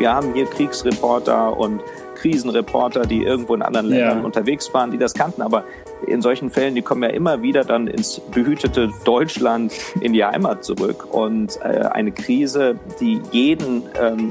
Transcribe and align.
Wir 0.00 0.14
haben 0.14 0.32
hier 0.32 0.46
Kriegsreporter 0.46 1.58
und 1.58 1.82
Krisenreporter, 2.14 3.02
die 3.02 3.22
irgendwo 3.22 3.54
in 3.54 3.60
anderen 3.60 3.86
Ländern 3.86 4.18
ja. 4.18 4.24
unterwegs 4.24 4.72
waren, 4.72 4.90
die 4.90 4.96
das 4.96 5.12
kannten. 5.12 5.42
Aber 5.42 5.64
in 6.06 6.22
solchen 6.22 6.48
Fällen, 6.48 6.74
die 6.74 6.80
kommen 6.80 7.02
ja 7.02 7.10
immer 7.10 7.42
wieder 7.42 7.64
dann 7.64 7.86
ins 7.86 8.18
behütete 8.32 8.90
Deutschland 9.04 9.72
in 10.00 10.14
die 10.14 10.24
Heimat 10.24 10.64
zurück. 10.64 11.06
Und 11.12 11.58
äh, 11.62 11.80
eine 11.92 12.12
Krise, 12.12 12.78
die 12.98 13.20
jeden 13.30 13.82
ähm, 14.00 14.30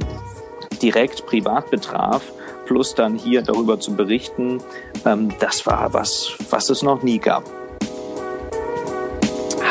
direkt 0.82 1.28
privat 1.28 1.70
betraf, 1.70 2.34
plus 2.66 2.96
dann 2.96 3.16
hier 3.16 3.44
darüber 3.44 3.80
zu 3.80 3.96
berichten, 3.96 4.58
ähm, 5.06 5.30
das 5.40 5.68
war 5.68 5.94
was, 5.94 6.36
was 6.50 6.72
es 6.72 6.82
noch 6.82 7.04
nie 7.04 7.20
gab. 7.20 7.44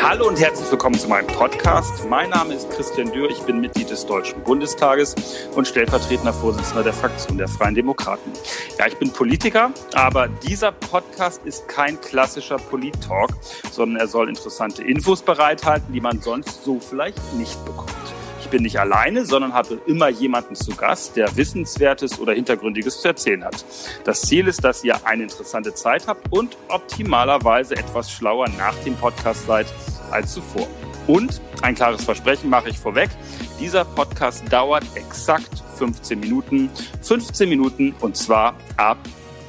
Hallo 0.09 0.27
und 0.27 0.39
herzlich 0.39 0.71
willkommen 0.71 0.97
zu 0.97 1.07
meinem 1.07 1.27
Podcast. 1.27 2.03
Mein 2.09 2.31
Name 2.31 2.55
ist 2.55 2.67
Christian 2.71 3.11
Dürr, 3.11 3.29
ich 3.29 3.41
bin 3.41 3.61
Mitglied 3.61 3.91
des 3.91 4.07
Deutschen 4.07 4.41
Bundestages 4.41 5.13
und 5.53 5.67
stellvertretender 5.67 6.33
Vorsitzender 6.33 6.81
der 6.81 6.93
Fraktion 6.93 7.37
der 7.37 7.47
Freien 7.47 7.75
Demokraten. 7.75 8.31
Ja, 8.79 8.87
ich 8.87 8.97
bin 8.97 9.13
Politiker, 9.13 9.71
aber 9.93 10.27
dieser 10.27 10.71
Podcast 10.71 11.45
ist 11.45 11.67
kein 11.67 12.01
klassischer 12.01 12.57
Polit-Talk, 12.57 13.29
sondern 13.71 14.01
er 14.01 14.07
soll 14.07 14.29
interessante 14.29 14.83
Infos 14.83 15.21
bereithalten, 15.21 15.93
die 15.93 16.01
man 16.01 16.19
sonst 16.19 16.63
so 16.63 16.79
vielleicht 16.79 17.21
nicht 17.35 17.63
bekommt. 17.63 17.93
Ich 18.41 18.47
bin 18.49 18.63
nicht 18.63 18.79
alleine, 18.79 19.27
sondern 19.27 19.53
habe 19.53 19.79
immer 19.85 20.09
jemanden 20.09 20.55
zu 20.55 20.75
Gast, 20.75 21.17
der 21.17 21.37
Wissenswertes 21.37 22.19
oder 22.19 22.33
Hintergründiges 22.33 22.99
zu 23.01 23.09
erzählen 23.09 23.43
hat. 23.43 23.63
Das 24.05 24.21
Ziel 24.21 24.47
ist, 24.47 24.63
dass 24.63 24.83
ihr 24.83 25.05
eine 25.05 25.21
interessante 25.21 25.75
Zeit 25.75 26.07
habt 26.07 26.31
und 26.31 26.57
optimalerweise 26.67 27.75
etwas 27.75 28.11
schlauer 28.11 28.47
nach 28.57 28.73
dem 28.83 28.95
Podcast 28.95 29.45
seid 29.45 29.67
als 30.11 30.33
zuvor. 30.33 30.67
Und 31.07 31.41
ein 31.61 31.75
klares 31.75 32.03
Versprechen 32.03 32.49
mache 32.49 32.69
ich 32.69 32.77
vorweg. 32.77 33.09
Dieser 33.59 33.83
Podcast 33.83 34.43
dauert 34.51 34.83
exakt 34.95 35.63
15 35.77 36.19
Minuten. 36.19 36.69
15 37.01 37.49
Minuten 37.49 37.95
und 37.99 38.15
zwar 38.15 38.55
ab 38.77 38.97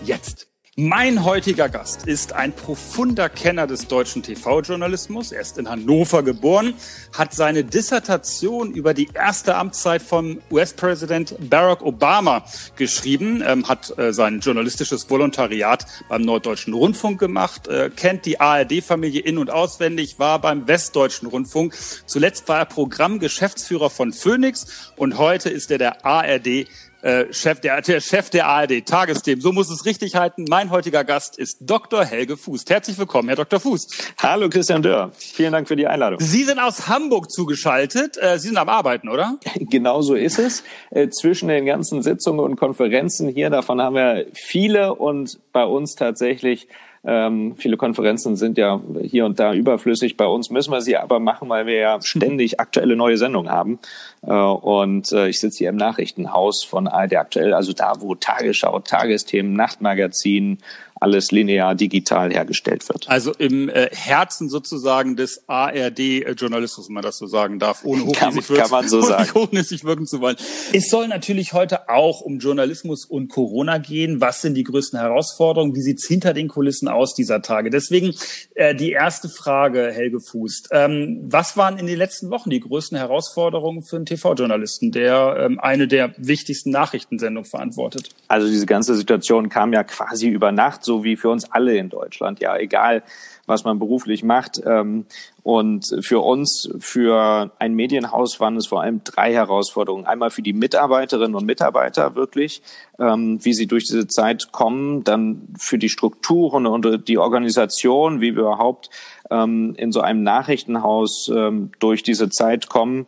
jetzt. 0.05 0.40
Mein 0.77 1.25
heutiger 1.25 1.69
Gast 1.69 2.07
ist 2.07 2.33
ein 2.33 2.53
profunder 2.53 3.29
Kenner 3.29 3.67
des 3.67 3.89
deutschen 3.89 4.23
TV-Journalismus. 4.23 5.33
Er 5.33 5.41
ist 5.41 5.59
in 5.59 5.69
Hannover 5.69 6.23
geboren, 6.23 6.75
hat 7.13 7.35
seine 7.35 7.65
Dissertation 7.65 8.73
über 8.73 8.95
die 8.95 9.09
erste 9.13 9.57
Amtszeit 9.57 10.01
von 10.01 10.41
US-Präsident 10.49 11.35
Barack 11.51 11.83
Obama 11.83 12.45
geschrieben, 12.77 13.43
ähm, 13.45 13.69
hat 13.69 13.99
äh, 13.99 14.13
sein 14.13 14.39
journalistisches 14.39 15.11
Volontariat 15.11 15.87
beim 16.09 16.23
Norddeutschen 16.23 16.73
Rundfunk 16.73 17.19
gemacht, 17.19 17.67
äh, 17.67 17.91
kennt 17.91 18.25
die 18.25 18.39
ARD-Familie 18.39 19.23
in- 19.23 19.39
und 19.39 19.51
auswendig, 19.51 20.21
war 20.21 20.41
beim 20.41 20.69
Westdeutschen 20.69 21.27
Rundfunk. 21.27 21.75
Zuletzt 22.07 22.49
war 22.49 22.61
er 22.61 22.67
Programmgeschäftsführer 22.67 23.91
von 23.91 24.13
Phoenix 24.13 24.93
und 24.97 25.19
heute 25.19 25.51
ist 25.51 25.73
er 25.73 25.79
der 25.79 26.07
ARD 26.07 26.69
äh, 27.03 27.33
Chef 27.33 27.61
der, 27.61 27.81
der 27.81 28.01
Chef 28.01 28.31
der 28.31 28.47
ARD 28.47 28.85
Tagesthemen. 28.85 29.41
So 29.41 29.53
muss 29.53 29.71
es 29.71 29.85
richtig 29.85 30.17
halten. 30.17 30.45
Mein 30.49 30.71
heutiger 30.71 31.05
Gast 31.05 31.39
ist 31.39 31.59
Dr. 31.61 32.05
Helge 32.05 32.37
Fuß. 32.37 32.65
Herzlich 32.69 32.99
willkommen, 32.99 33.29
Herr 33.29 33.37
Dr. 33.37 33.61
Fuß. 33.61 33.89
Hallo 34.19 34.49
Christian 34.49 34.83
Dörr. 34.83 35.13
Vielen 35.17 35.53
Dank 35.53 35.69
für 35.69 35.77
die 35.77 35.87
Einladung. 35.87 36.21
Sie 36.21 36.45
sind 36.45 36.59
aus 36.59 36.89
Hamburg 36.89 37.31
zugeschaltet. 37.31 38.17
Äh, 38.19 38.39
Sie 38.39 38.49
sind 38.49 38.57
am 38.57 38.69
Arbeiten, 38.69 39.09
oder? 39.09 39.39
Genau 39.71 40.03
so 40.03 40.15
ist 40.15 40.39
es. 40.39 40.65
Äh, 40.91 41.09
zwischen 41.11 41.49
den 41.49 41.65
ganzen 41.65 42.03
Sitzungen 42.03 42.41
und 42.41 42.57
Konferenzen 42.57 43.29
hier, 43.29 43.51
davon 43.51 43.81
haben 43.81 43.95
wir 43.95 44.27
viele 44.35 44.95
und 44.95 45.39
bei 45.53 45.65
uns 45.65 45.95
tatsächlich 45.95 46.67
ähm, 47.03 47.55
viele 47.57 47.79
Konferenzen 47.79 48.37
sind 48.37 48.59
ja 48.59 48.81
hier 49.03 49.25
und 49.25 49.41
da 49.41 49.55
überflüssig. 49.55 50.17
Bei 50.19 50.27
uns 50.27 50.51
müssen 50.51 50.71
wir 50.71 50.83
sie 50.83 50.99
aber 50.99 51.19
machen, 51.19 51.49
weil 51.49 51.65
wir 51.67 51.77
ja 51.77 51.99
ständig 52.03 52.61
aktuelle 52.61 52.95
neue 52.95 53.17
Sendungen 53.17 53.51
haben. 53.51 53.79
Äh, 54.23 54.33
und 54.33 55.11
äh, 55.13 55.29
ich 55.29 55.41
sitze 55.41 55.59
hier 55.59 55.71
im 55.71 55.77
Nachrichtenhaus 55.77 56.63
von 56.63 56.87
ARD 56.87 57.17
aktuell, 57.17 57.55
also 57.55 57.73
da, 57.73 57.95
wo 58.01 58.15
Tagesschau, 58.15 58.81
Tagesthemen, 58.81 59.55
Nachtmagazin, 59.55 60.59
alles 61.01 61.33
linear 61.33 61.75
digital 61.75 62.31
hergestellt 62.31 62.87
wird. 62.89 63.09
Also 63.09 63.33
im 63.33 63.69
äh, 63.71 63.89
Herzen 63.93 64.51
sozusagen 64.51 65.17
des 65.17 65.49
ARD-Journalismus, 65.49 66.89
wenn 66.89 66.95
man 66.95 67.03
das 67.03 67.17
so 67.17 67.27
sagen 67.27 67.59
darf, 67.59 67.85
ohne 67.85 68.05
hochnäsig, 68.05 68.47
kann, 68.47 68.57
kann 68.57 68.71
man 68.71 68.89
so 68.89 69.01
sagen. 69.01 69.31
hochnäsig 69.35 69.85
wirken 69.85 70.07
zu 70.07 70.21
wollen. 70.21 70.37
Es 70.75 70.91
soll 70.91 71.09
natürlich 71.09 71.55
heute 71.55 71.89
auch 71.89 72.21
um 72.21 72.39
Journalismus 72.39 73.07
und 73.07 73.29
Corona 73.29 73.79
gehen. 73.79 74.21
Was 74.21 74.43
sind 74.43 74.55
die 74.55 74.65
größten 74.65 75.01
Herausforderungen? 75.01 75.75
Wie 75.75 75.81
sieht's 75.81 76.07
hinter 76.07 76.35
den 76.35 76.49
Kulissen 76.49 76.87
aus 76.89 77.15
dieser 77.15 77.41
Tage? 77.41 77.71
Deswegen 77.71 78.15
äh, 78.55 78.75
die 78.75 78.93
erste 78.93 79.31
Frage, 79.31 79.91
Helge 79.93 80.21
Fußt. 80.21 80.69
Ähm, 80.73 81.21
was 81.23 81.57
waren 81.57 81.79
in 81.79 81.87
den 81.87 81.97
letzten 81.97 82.31
Wochen 82.31 82.51
die 82.51 82.61
größten 82.61 82.99
Herausforderungen 82.99 83.83
für 83.83 83.97
einen 83.97 84.07
TV-Journalisten, 84.07 84.93
der 84.93 85.37
ähm, 85.41 85.59
eine 85.59 85.89
der 85.89 86.13
wichtigsten 86.19 86.71
Nachrichtensendungen 86.71 87.49
verantwortet? 87.49 88.11
Also 88.29 88.49
diese 88.49 88.67
ganze 88.67 88.95
Situation 88.95 89.49
kam 89.49 89.73
ja 89.73 89.83
quasi 89.83 90.29
über 90.29 90.53
Nacht 90.53 90.85
so 90.91 91.05
wie 91.05 91.15
für 91.15 91.29
uns 91.29 91.49
alle 91.53 91.77
in 91.77 91.89
Deutschland. 91.89 92.41
Ja, 92.41 92.57
egal, 92.57 93.05
was 93.47 93.63
man 93.63 93.79
beruflich 93.79 94.25
macht. 94.25 94.61
Ähm, 94.67 95.07
und 95.45 95.87
für 96.01 96.19
uns, 96.19 96.69
für 96.81 97.53
ein 97.61 97.75
Medienhaus 97.75 98.41
waren 98.41 98.57
es 98.57 98.67
vor 98.67 98.83
allem 98.83 99.03
drei 99.05 99.33
Herausforderungen. 99.33 100.05
Einmal 100.05 100.31
für 100.31 100.43
die 100.43 100.53
Mitarbeiterinnen 100.53 101.37
und 101.37 101.47
Mitarbeiter 101.47 102.17
wirklich, 102.17 102.61
ähm, 102.99 103.39
wie 103.45 103.53
sie 103.53 103.69
durch 103.69 103.85
diese 103.85 104.09
Zeit 104.09 104.51
kommen, 104.51 105.05
dann 105.05 105.55
für 105.57 105.79
die 105.79 105.89
Strukturen 105.89 106.67
und 106.67 107.07
die 107.07 107.19
Organisation, 107.19 108.21
wie 108.21 108.35
wir 108.35 108.43
überhaupt 108.43 108.91
ähm, 109.31 109.75
in 109.77 109.93
so 109.93 110.01
einem 110.01 110.25
Nachrichtenhaus 110.25 111.31
durch 111.79 112.03
diese 112.03 112.31
Zeit 112.31 112.69
kommen 112.69 113.07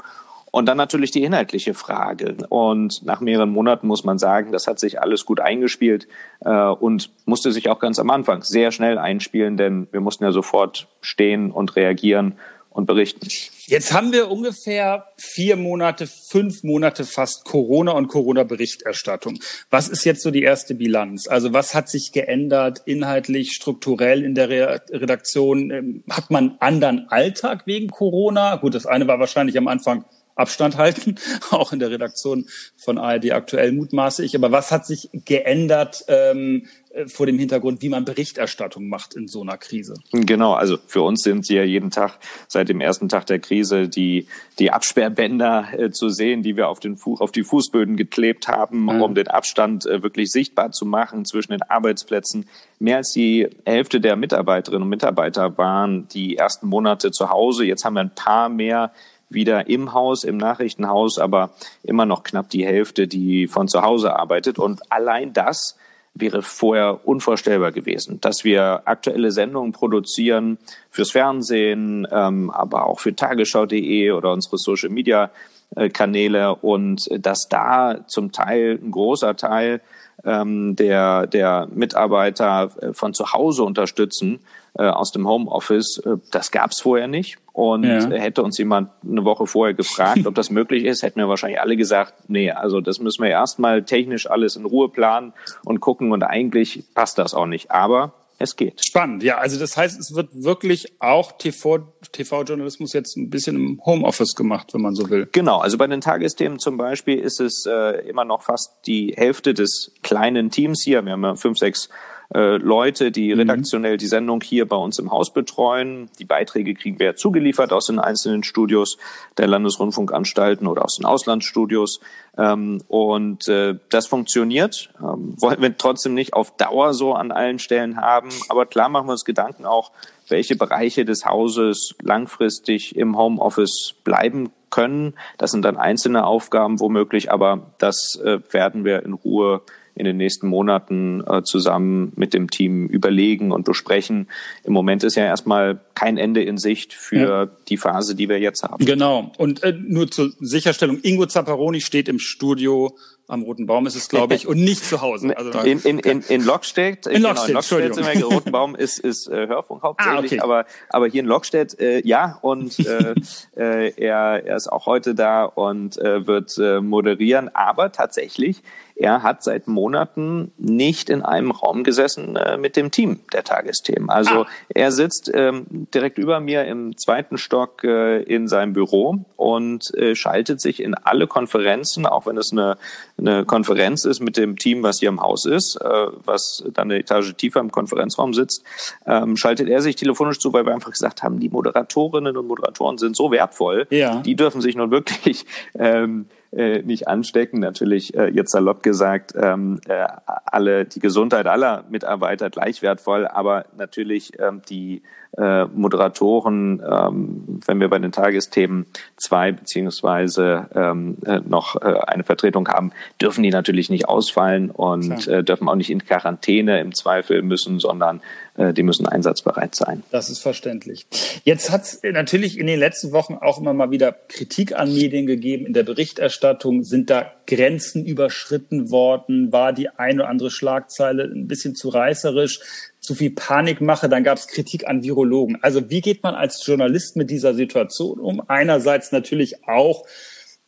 und 0.53 0.67
dann 0.67 0.77
natürlich 0.77 1.11
die 1.11 1.25
inhaltliche 1.25 1.75
Frage. 1.75 2.37
Und 2.51 3.05
nach 3.05 3.21
mehreren 3.21 3.51
Monaten 3.51 3.89
muss 3.89 4.05
man 4.05 4.19
sagen, 4.19 4.53
das 4.53 4.69
hat 4.69 4.79
sich 4.79 5.01
alles 5.01 5.25
gut 5.25 5.41
eingespielt 5.41 6.07
äh, 6.45 6.51
und 6.51 7.11
musste 7.25 7.51
sich 7.51 7.69
auch 7.71 7.81
ganz 7.81 7.99
am 7.99 8.11
Anfang 8.11 8.43
sehr 8.43 8.71
schnell 8.71 8.99
einspielen, 8.99 9.57
denn 9.57 9.89
wir 9.91 10.01
mussten 10.01 10.25
ja 10.25 10.31
sofort 10.31 10.89
stehen 11.01 11.51
und 11.51 11.75
reagieren 11.75 12.35
und 12.69 12.87
berichten. 12.87 13.29
Jetzt 13.67 13.93
haben 13.93 14.13
wir 14.13 14.31
ungefähr 14.31 15.07
vier 15.17 15.57
Monate, 15.57 16.07
fünf 16.07 16.63
Monate 16.65 17.05
fast 17.05 17.45
Corona 17.45 17.93
und 17.93 18.09
Corona-Berichterstattung. 18.09 19.39
Was 19.71 19.89
ist 19.89 20.05
jetzt 20.05 20.23
so 20.23 20.31
die 20.31 20.43
erste 20.43 20.75
Bilanz? 20.75 21.29
Also 21.29 21.55
was 21.55 21.75
hat 21.75 21.89
sich 21.89 22.13
geändert 22.13 22.83
inhaltlich, 22.84 23.53
strukturell 23.53 24.23
in 24.23 24.34
der 24.34 24.51
Redaktion? 24.91 25.71
Ähm, 25.71 26.05
hat 26.11 26.31
man 26.31 26.57
anderen 26.61 27.09
Alltag 27.09 27.67
wegen 27.67 27.89
Corona? 27.89 28.57
Gut, 28.57 28.75
das 28.75 28.84
eine 28.84 29.07
war 29.07 29.19
wahrscheinlich 29.19 29.57
am 29.57 29.69
Anfang 29.69 30.05
Abstand 30.34 30.76
halten, 30.76 31.16
auch 31.50 31.72
in 31.72 31.78
der 31.78 31.91
Redaktion 31.91 32.47
von 32.76 32.98
ARD 32.98 33.32
aktuell 33.32 33.72
mutmaße 33.72 34.25
ich. 34.25 34.34
Aber 34.37 34.53
was 34.53 34.70
hat 34.70 34.87
sich 34.87 35.10
geändert 35.12 36.04
ähm, 36.09 36.66
äh, 36.94 37.06
vor 37.06 37.26
dem 37.26 37.38
Hintergrund, 37.38 37.82
wie 37.82 37.88
man 37.88 38.04
Berichterstattung 38.04 38.88
macht 38.88 39.15
in 39.15 39.28
so 39.28 39.42
einer 39.42 39.56
Krise? 39.56 39.94
Genau, 40.12 40.54
also 40.54 40.76
für 40.87 41.03
uns 41.03 41.22
sind 41.22 41.48
ja 41.48 41.62
jeden 41.62 41.91
Tag 41.91 42.19
seit 42.48 42.69
dem 42.69 42.81
ersten 42.81 43.09
Tag 43.09 43.26
der 43.26 43.38
Krise 43.38 43.88
die, 43.88 44.26
die 44.59 44.71
Absperrbänder 44.71 45.69
äh, 45.78 45.91
zu 45.91 46.09
sehen, 46.09 46.42
die 46.42 46.56
wir 46.56 46.69
auf, 46.69 46.81
den 46.81 46.97
Fu 46.97 47.16
auf 47.16 47.32
die 47.32 47.44
Fußböden 47.44 47.97
geklebt 47.97 48.48
haben, 48.48 48.82
mhm. 48.82 49.03
um 49.03 49.15
den 49.15 49.28
Abstand 49.28 49.87
äh, 49.87 50.03
wirklich 50.03 50.31
sichtbar 50.31 50.72
zu 50.72 50.87
machen 50.87 51.25
zwischen 51.25 51.53
den 51.53 51.62
Arbeitsplätzen. 51.62 52.47
Mehr 52.78 52.98
als 52.98 53.12
die 53.12 53.48
Hälfte 53.65 54.00
der 54.00 54.16
Mitarbeiterinnen 54.16 54.82
und 54.82 54.88
Mitarbeiter 54.88 55.56
waren 55.56 56.09
die 56.09 56.37
ersten 56.37 56.66
Monate 56.66 57.10
zu 57.10 57.31
Hause. 57.31 57.65
Jetzt 57.65 57.84
haben 57.84 57.94
wir 57.94 58.00
ein 58.00 58.15
paar 58.15 58.48
mehr 58.48 58.92
wieder 59.34 59.69
im 59.69 59.93
Haus, 59.93 60.25
im 60.25 60.37
Nachrichtenhaus, 60.37 61.19
aber 61.19 61.50
immer 61.82 62.06
noch 62.06 62.22
knapp 62.22 62.50
die 62.50 62.66
Hälfte, 62.66 63.09
die 63.09 63.47
von 63.47 63.69
zu 63.69 63.82
Hause 63.82 64.16
arbeitet. 64.16 64.59
Und 64.59 64.81
allein 64.91 65.32
das 65.32 65.76
wäre 66.15 66.43
vorher 66.43 67.06
unvorstellbar 67.06 67.72
gewesen, 67.72 68.21
dass 68.21 68.44
wir 68.44 68.82
aktuelle 68.84 69.31
Sendungen 69.31 69.72
produzieren 69.72 70.59
fürs 70.91 71.12
Fernsehen, 71.12 72.06
ähm, 72.10 72.50
aber 72.50 72.87
auch 72.87 73.00
für 73.00 73.16
Tagesschau.de 73.16 74.10
oder 74.10 74.32
unsere 74.32 74.59
Social 74.59 74.91
Media 74.91 75.31
äh, 75.75 75.88
Kanäle 75.88 76.54
und 76.56 77.09
dass 77.10 77.48
da 77.48 78.04
zum 78.07 78.30
Teil 78.30 78.78
ein 78.83 78.91
großer 78.91 79.36
Teil 79.36 79.80
ähm, 80.24 80.77
der, 80.77 81.27
der 81.27 81.69
Mitarbeiter 81.72 82.71
äh, 82.80 82.92
von 82.92 83.15
zu 83.15 83.33
Hause 83.33 83.65
unterstützen 83.65 84.41
äh, 84.78 84.84
aus 84.84 85.13
dem 85.13 85.28
Homeoffice. 85.28 85.98
Äh, 85.98 86.16
das 86.30 86.51
gab 86.51 86.71
es 86.71 86.80
vorher 86.80 87.09
nicht. 87.09 87.39
Und 87.53 87.84
ja. 87.84 88.09
hätte 88.10 88.42
uns 88.42 88.57
jemand 88.57 88.91
eine 89.07 89.24
Woche 89.24 89.47
vorher 89.47 89.74
gefragt, 89.74 90.21
ob 90.27 90.34
das 90.34 90.51
möglich 90.51 90.84
ist, 90.84 91.03
hätten 91.03 91.19
wir 91.19 91.28
wahrscheinlich 91.28 91.60
alle 91.60 91.77
gesagt, 91.77 92.15
nee, 92.28 92.51
also 92.51 92.80
das 92.80 92.98
müssen 92.98 93.22
wir 93.22 93.30
erstmal 93.30 93.83
technisch 93.83 94.30
alles 94.30 94.57
in 94.57 94.65
Ruhe 94.65 94.89
planen 94.89 95.34
und 95.65 95.80
gucken 95.80 96.13
und 96.13 96.22
eigentlich 96.22 96.84
passt 96.95 97.19
das 97.19 97.34
auch 97.34 97.47
nicht. 97.47 97.71
Aber 97.71 98.13
es 98.42 98.56
geht. 98.56 98.84
Spannend, 98.84 99.22
ja. 99.22 99.39
Also 99.39 99.59
das 99.59 99.77
heißt, 99.77 99.98
es 99.98 100.15
wird 100.15 100.30
wirklich 100.33 101.00
auch 101.00 101.33
TV-Journalismus 101.33 102.91
TV 102.91 102.98
jetzt 102.98 103.16
ein 103.16 103.30
bisschen 103.30 103.56
im 103.56 103.80
Homeoffice 103.84 104.34
gemacht, 104.34 104.74
wenn 104.74 104.83
man 104.83 104.94
so 104.94 105.09
will. 105.10 105.28
Genau, 105.33 105.59
also 105.59 105.78
bei 105.78 105.86
den 105.86 106.00
Tagesthemen 106.00 106.59
zum 106.59 106.77
Beispiel 106.77 107.18
ist 107.18 107.41
es 107.41 107.66
äh, 107.66 108.09
immer 108.09 108.24
noch 108.24 108.42
fast 108.42 108.72
die 108.86 109.15
Hälfte 109.16 109.54
des 109.54 109.92
kleinen 110.03 110.50
Teams 110.50 110.83
hier. 110.83 111.04
Wir 111.04 111.12
haben 111.12 111.24
ja 111.24 111.34
fünf, 111.36 111.59
sechs 111.59 111.89
äh, 112.34 112.57
Leute, 112.57 113.11
die 113.11 113.33
mhm. 113.33 113.41
redaktionell 113.41 113.97
die 113.97 114.07
Sendung 114.07 114.41
hier 114.41 114.67
bei 114.67 114.77
uns 114.77 114.99
im 114.99 115.11
Haus 115.11 115.33
betreuen. 115.33 116.09
Die 116.19 116.25
Beiträge 116.25 116.75
kriegen 116.75 116.99
wir 116.99 117.07
ja 117.07 117.15
zugeliefert 117.15 117.73
aus 117.73 117.87
den 117.87 117.99
einzelnen 117.99 118.43
Studios 118.43 118.97
der 119.39 119.47
Landesrundfunkanstalten 119.47 120.67
oder 120.67 120.84
aus 120.84 120.97
den 120.97 121.05
Auslandsstudios. 121.05 122.01
Ähm, 122.39 122.83
und 122.89 123.49
äh, 123.49 123.77
das 123.91 124.07
funktioniert. 124.07 124.91
Ähm, 125.01 125.34
wollen 125.41 125.61
wir 125.61 125.77
trotzdem 125.77 126.15
nicht 126.15 126.33
auf 126.33 126.57
Dauer 126.57 126.95
so 126.95 127.15
an 127.15 127.33
allen 127.33 127.59
Stellen 127.59 127.99
haben. 127.99 128.31
Aber 128.49 128.67
klar 128.67 128.89
machen 128.89 129.09
wir 129.09 129.13
uns 129.13 129.25
Gedanken 129.25 129.67
auch, 129.67 129.93
welche 130.29 130.57
Bereiche 130.57 131.05
des 131.05 131.27
Hauses 131.27 131.95
langfristig 132.03 132.97
im 132.97 133.19
Homeoffice 133.19 133.95
bleiben 134.05 134.51
können. 134.71 135.15
Das 135.39 135.51
sind 135.51 135.65
dann 135.65 135.77
einzelne 135.77 136.25
Aufgaben 136.25 136.81
womöglich, 136.81 137.31
aber 137.31 137.73
das 137.79 138.19
äh, 138.25 138.41
werden 138.51 138.84
wir 138.84 139.05
in 139.05 139.13
Ruhe 139.13 139.63
in 139.94 140.04
den 140.04 140.16
nächsten 140.16 140.47
Monaten 140.48 141.22
äh, 141.27 141.42
zusammen 141.42 142.12
mit 142.16 142.34
dem 142.34 142.50
Team 142.50 142.86
überlegen 142.86 143.53
und 143.53 143.65
besprechen. 143.65 144.28
Im 144.65 144.72
Moment 144.72 145.04
ist 145.04 145.16
ja 145.16 145.24
erstmal 145.24 145.80
kein 145.94 146.16
Ende 146.16 146.42
in 146.42 146.59
Sicht 146.59 146.94
für 146.94 147.16
ja. 147.16 147.47
die 147.68 147.77
Phase, 147.77 148.15
die 148.15 148.28
wir 148.28 148.41
jetzt 148.41 148.62
haben. 148.62 148.84
Genau. 148.84 149.33
Und 149.39 149.62
äh, 149.62 149.72
nur 149.72 150.10
zur 150.10 150.30
Sicherstellung, 150.41 150.98
Ingo 151.03 151.27
Zapparoni 151.27 151.80
steht 151.80 152.09
im 152.09 152.18
Studio 152.18 152.97
am 153.28 153.42
Roten 153.42 153.66
Baum 153.66 153.86
ist 153.86 153.94
es, 153.94 154.09
glaube 154.09 154.34
ich, 154.34 154.47
und 154.47 154.59
nicht 154.59 154.84
zu 154.84 155.00
Hause. 155.00 155.34
Also, 155.36 155.59
in, 155.60 155.78
in, 155.80 155.98
in, 156.00 156.21
in 156.21 156.45
Lockstedt, 156.45 157.06
in 157.06 157.22
Lockstedt, 157.22 157.47
genau, 157.47 157.47
in 157.47 157.54
Lockstedt 157.54 157.95
sind 157.95 158.06
wir, 158.06 158.24
Roten 158.27 158.53
Baum 158.53 158.74
ist, 158.74 158.98
ist 158.98 159.27
äh, 159.28 159.47
Hörfunk 159.47 159.83
hauptsächlich, 159.83 160.33
ah, 160.33 160.34
okay. 160.34 160.41
aber, 160.41 160.66
aber 160.91 161.06
hier 161.06 161.21
in 161.21 161.27
Lockstedt, 161.27 161.78
äh, 161.80 162.06
ja, 162.06 162.38
und 162.42 162.78
äh, 162.80 163.15
äh, 163.56 163.92
er, 163.97 164.45
er 164.45 164.56
ist 164.56 164.71
auch 164.71 164.86
heute 164.86 165.15
da 165.15 165.45
und 165.45 165.97
äh, 165.98 166.27
wird 166.27 166.59
äh, 166.59 166.80
moderieren, 166.80 167.48
aber 167.54 167.92
tatsächlich 167.92 168.62
er 169.03 169.25
hat 169.25 169.43
seit 169.43 169.66
Monaten 169.66 170.53
nicht 170.59 171.10
in 171.10 171.22
einem 171.22 171.51
Raum 171.51 171.83
gesessen 171.83 172.37
äh, 172.37 172.57
mit 172.57 172.77
dem 172.77 172.93
Team 172.93 173.19
der 173.33 173.43
Tagesthemen. 173.43 174.09
Also 174.10 174.43
ah. 174.43 174.47
er 174.69 174.93
sitzt 174.93 175.28
ähm, 175.34 175.66
direkt 175.93 176.19
über 176.19 176.39
mir 176.39 176.65
im 176.66 176.97
zweiten 176.97 177.37
Stock 177.37 177.83
äh, 177.83 178.22
in 178.22 178.47
seinem 178.47 178.75
Büro 178.75 179.25
und 179.37 179.93
äh, 179.97 180.15
schaltet 180.15 180.60
sich 180.60 180.81
in 180.81 180.95
alle 180.95 181.27
Konferenzen, 181.27 182.07
auch 182.07 182.27
wenn 182.27 182.37
es 182.37 182.53
eine, 182.53 182.77
eine 183.19 183.45
Konferenz 183.45 184.04
ist 184.04 184.21
mit 184.21 184.37
dem 184.37 184.57
Team, 184.57 184.84
was 184.84 185.01
hier 185.01 185.09
im 185.09 185.21
Haus 185.21 185.47
ist, 185.47 185.81
äh, 185.81 186.07
was 186.25 186.63
dann 186.72 186.89
eine 186.89 187.01
Etage 187.01 187.34
tiefer 187.34 187.59
im 187.59 187.72
Konferenzraum 187.72 188.33
sitzt, 188.34 188.63
ähm, 189.05 189.37
schaltet 189.37 189.69
er 189.69 189.83
sich 189.83 189.97
telefonisch 189.97 190.39
zu, 190.39 190.53
weil 190.53 190.65
wir 190.65 190.75
einfach 190.75 190.93
gesagt 190.93 191.25
haben, 191.25 191.41
die 191.41 191.48
Moderatorinnen 191.48 192.37
und 192.37 192.47
Moderatoren 192.47 192.98
sind 192.98 193.16
so 193.16 193.33
wertvoll, 193.33 193.89
ja. 193.91 194.21
die 194.21 194.37
dürfen 194.37 194.60
sich 194.60 194.77
nun 194.77 194.93
wirklich 194.93 195.45
ähm, 195.77 196.27
äh, 196.53 196.83
nicht 196.83 197.09
anstecken. 197.09 197.60
Natürlich 197.60 198.15
äh, 198.15 198.28
jetzt 198.28 198.53
salopp 198.53 198.83
gesagt, 198.83 199.33
ähm, 199.34 199.81
äh, 199.89 200.07
alle 200.27 200.84
die 200.84 201.01
Gesundheit 201.01 201.47
aller 201.47 201.84
Mitarbeiter 201.89 202.51
gleich 202.51 202.83
wertvoll, 202.83 203.27
aber 203.27 203.66
natürlich 203.77 204.39
ähm, 204.39 204.60
die 204.69 205.03
äh, 205.39 205.65
Moderatoren, 205.65 206.83
ähm, 206.87 207.61
wenn 207.67 207.81
wir 207.81 207.89
bei 207.89 207.99
den 207.99 208.13
Tagesthemen 208.13 208.87
zwei 209.17 209.53
beziehungsweise 209.53 210.69
ähm, 210.75 211.17
äh, 211.25 211.41
noch 211.41 211.77
äh, 211.77 211.95
eine 212.07 212.25
Vertretung 212.25 212.69
haben, 212.69 212.93
dürfen 213.21 213.43
die 213.43 213.51
natürlich 213.51 213.89
nicht 213.89 214.09
ausfallen 214.09 214.71
und 214.71 215.27
äh, 215.29 215.43
dürfen 215.43 215.69
auch 215.69 215.75
nicht 215.75 215.91
in 215.91 216.05
Quarantäne 216.05 216.81
im 216.81 216.95
Zweifel 216.95 217.43
müssen, 217.43 217.79
sondern 217.79 218.21
äh, 218.57 218.75
die 218.75 218.83
müssen 218.83 219.07
einsatzbereit 219.07 219.75
sein. 219.75 220.03
Das 220.11 220.29
ist 220.29 220.41
verständlich. 220.41 221.07
Jetzt 221.45 221.71
hat 221.71 221.83
es 221.84 222.01
natürlich 222.03 222.59
in 222.59 222.67
den 222.67 222.79
letzten 222.79 223.13
Wochen 223.13 223.34
auch 223.34 223.59
immer 223.59 223.73
mal 223.73 223.91
wieder 223.91 224.13
Kritik 224.13 224.79
an 224.79 224.93
Medien 224.93 225.27
gegeben. 225.27 225.65
In 225.65 225.73
der 225.73 225.84
Berichterstattung 225.84 226.83
sind 226.83 227.09
da 227.09 227.33
Grenzen 227.47 228.05
überschritten 228.05 228.91
worden, 228.91 229.53
war 229.53 229.73
die 229.73 229.89
eine 229.89 230.23
oder 230.23 230.29
andere 230.29 230.51
Schlagzeile 230.51 231.25
ein 231.25 231.49
bisschen 231.49 231.75
zu 231.75 231.89
reißerisch 231.89 232.61
zu 233.03 233.15
viel 233.16 233.31
Panik 233.31 233.81
mache, 233.81 234.09
dann 234.09 234.25
gab 234.25 234.39
es 234.39 234.47
Kritik 234.47 234.87
an 234.87 235.03
Virologen. 235.03 235.59
Also 235.60 235.91
wie 235.91 236.01
geht 236.01 236.22
man 236.22 236.34
als 236.34 236.65
Journalist 236.65 237.16
mit 237.16 237.31
dieser 237.31 237.53
Situation 237.53 238.21
um? 238.21 238.43
Einerseits 238.49 239.10
natürlich 239.10 239.69
auch 239.69 240.07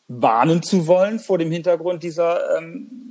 warnen 0.08 0.62
zu 0.62 0.86
wollen 0.86 1.20
vor 1.20 1.38
dem 1.38 1.50
Hintergrund 1.50 2.02
dieser 2.02 2.58
ähm, 2.58 3.04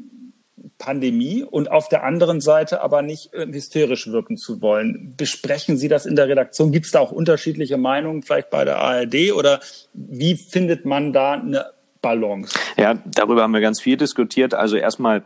Pandemie 0.78 1.44
und 1.44 1.72
auf 1.72 1.88
der 1.88 2.04
anderen 2.04 2.42
Seite 2.42 2.82
aber 2.82 3.02
nicht 3.02 3.34
äh, 3.34 3.48
hysterisch 3.48 4.08
wirken 4.12 4.36
zu 4.36 4.62
wollen. 4.62 5.14
Besprechen 5.16 5.78
Sie 5.78 5.88
das 5.88 6.06
in 6.06 6.18
der 6.18 6.28
Redaktion? 6.28 6.74
Gibt 6.74 6.86
es 6.86 6.92
da 6.92 7.00
auch 7.00 7.14
unterschiedliche 7.14 7.78
Meinungen 7.78 8.24
vielleicht 8.24 8.50
bei 8.50 8.66
der 8.66 8.78
ARD 8.80 9.32
oder 9.34 9.62
wie 9.94 10.36
findet 10.36 10.86
man 10.86 11.14
da 11.14 11.34
eine 11.34 11.68
Balance? 12.02 12.54
Ja, 12.78 12.96
darüber 13.06 13.44
haben 13.44 13.54
wir 13.54 13.62
ganz 13.62 13.80
viel 13.80 13.96
diskutiert. 13.96 14.54
Also 14.54 14.76
erstmal 14.76 15.24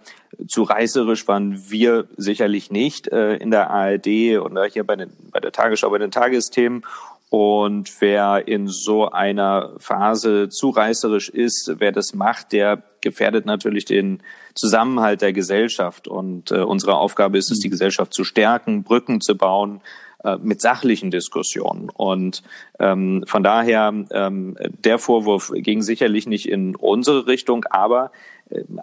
zu 0.47 0.63
reißerisch 0.63 1.27
waren 1.27 1.69
wir 1.69 2.07
sicherlich 2.17 2.71
nicht 2.71 3.07
äh, 3.07 3.35
in 3.37 3.51
der 3.51 3.69
ARD 3.69 4.37
und 4.37 4.57
hier 4.71 4.83
bei, 4.83 4.95
den, 4.95 5.11
bei 5.31 5.39
der 5.39 5.51
Tagesschau, 5.51 5.89
bei 5.89 5.97
den 5.97 6.11
Tagesthemen. 6.11 6.83
Und 7.29 7.91
wer 7.99 8.47
in 8.47 8.67
so 8.67 9.09
einer 9.09 9.73
Phase 9.79 10.47
zu 10.47 10.69
reißerisch 10.69 11.29
ist, 11.29 11.73
wer 11.77 11.91
das 11.91 12.13
macht, 12.13 12.53
der 12.53 12.83
gefährdet 13.01 13.45
natürlich 13.45 13.83
den 13.83 14.23
Zusammenhalt 14.55 15.21
der 15.21 15.33
Gesellschaft. 15.33 16.07
Und 16.07 16.51
äh, 16.51 16.59
unsere 16.59 16.95
Aufgabe 16.95 17.37
ist 17.37 17.51
es, 17.51 17.59
die 17.59 17.69
Gesellschaft 17.69 18.13
zu 18.13 18.23
stärken, 18.23 18.83
Brücken 18.83 19.19
zu 19.19 19.35
bauen, 19.35 19.81
äh, 20.23 20.37
mit 20.37 20.61
sachlichen 20.61 21.11
Diskussionen. 21.11 21.89
Und 21.89 22.43
ähm, 22.79 23.23
von 23.27 23.43
daher, 23.43 23.93
ähm, 24.11 24.57
der 24.83 24.97
Vorwurf 24.97 25.51
ging 25.53 25.81
sicherlich 25.81 26.27
nicht 26.27 26.47
in 26.47 26.75
unsere 26.75 27.27
Richtung, 27.27 27.65
aber 27.69 28.05
äh, 28.05 28.11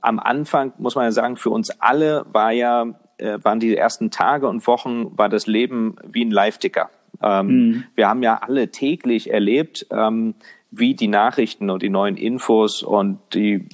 am 0.03 0.19
Anfang 0.19 0.73
muss 0.79 0.95
man 0.95 1.05
ja 1.05 1.13
sagen, 1.13 1.37
für 1.37 1.51
uns 1.51 1.71
alle 1.81 2.27
war 2.33 2.53
ja, 2.53 2.87
äh, 3.19 3.39
waren 3.43 3.61
die 3.61 3.77
ersten 3.77 4.11
Tage 4.11 4.49
und 4.49 4.67
Wochen, 4.67 5.17
war 5.17 5.29
das 5.29 5.47
Leben 5.47 5.97
wie 6.05 6.25
ein 6.25 6.31
Live-Ticker. 6.31 6.91
Ähm, 7.23 7.47
mhm. 7.47 7.85
Wir 7.95 8.09
haben 8.09 8.23
ja 8.23 8.39
alle 8.43 8.71
täglich 8.71 9.31
erlebt, 9.33 9.87
ähm, 9.91 10.35
wie 10.71 10.95
die 10.95 11.09
Nachrichten 11.09 11.71
und 11.71 11.83
die 11.83 11.89
neuen 11.89 12.17
Infos 12.17 12.83
und 12.83 13.21
die 13.33 13.69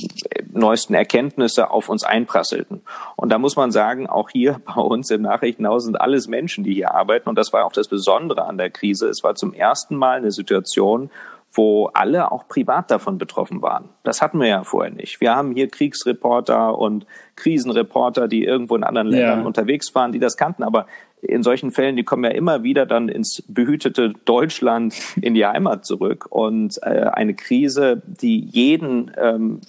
neuesten 0.52 0.94
Erkenntnisse 0.94 1.70
auf 1.70 1.88
uns 1.88 2.04
einprasselten. 2.04 2.82
Und 3.16 3.30
da 3.32 3.38
muss 3.38 3.56
man 3.56 3.70
sagen, 3.70 4.06
auch 4.06 4.30
hier 4.30 4.60
bei 4.66 4.80
uns 4.80 5.10
im 5.10 5.22
Nachrichtenhaus 5.22 5.84
sind 5.84 6.00
alles 6.00 6.28
Menschen, 6.28 6.64
die 6.64 6.74
hier 6.74 6.94
arbeiten. 6.94 7.28
Und 7.28 7.36
das 7.36 7.52
war 7.52 7.64
auch 7.64 7.72
das 7.72 7.88
Besondere 7.88 8.44
an 8.44 8.58
der 8.58 8.70
Krise. 8.70 9.08
Es 9.08 9.24
war 9.24 9.34
zum 9.34 9.54
ersten 9.54 9.96
Mal 9.96 10.18
eine 10.18 10.30
Situation, 10.30 11.10
wo 11.52 11.86
alle 11.86 12.30
auch 12.30 12.46
privat 12.46 12.90
davon 12.90 13.18
betroffen 13.18 13.60
waren. 13.60 13.88
Das 14.04 14.22
hatten 14.22 14.38
wir 14.38 14.46
ja 14.46 14.62
vorher 14.62 14.92
nicht. 14.92 15.20
Wir 15.20 15.34
haben 15.34 15.52
hier 15.52 15.68
Kriegsreporter 15.68 16.78
und 16.78 17.06
Krisenreporter, 17.34 18.28
die 18.28 18.44
irgendwo 18.44 18.76
in 18.76 18.84
anderen 18.84 19.08
Ländern 19.08 19.40
ja. 19.40 19.46
unterwegs 19.46 19.94
waren, 19.94 20.12
die 20.12 20.20
das 20.20 20.36
kannten. 20.36 20.62
Aber 20.62 20.86
in 21.22 21.42
solchen 21.42 21.72
Fällen, 21.72 21.96
die 21.96 22.04
kommen 22.04 22.24
ja 22.24 22.30
immer 22.30 22.62
wieder 22.62 22.86
dann 22.86 23.08
ins 23.08 23.42
behütete 23.48 24.12
Deutschland 24.24 24.94
in 25.20 25.34
die 25.34 25.44
Heimat 25.44 25.84
zurück. 25.84 26.26
Und 26.30 26.78
äh, 26.82 27.10
eine 27.12 27.34
Krise, 27.34 28.00
die 28.06 28.38
jeden 28.38 29.10
ähm, 29.18 29.60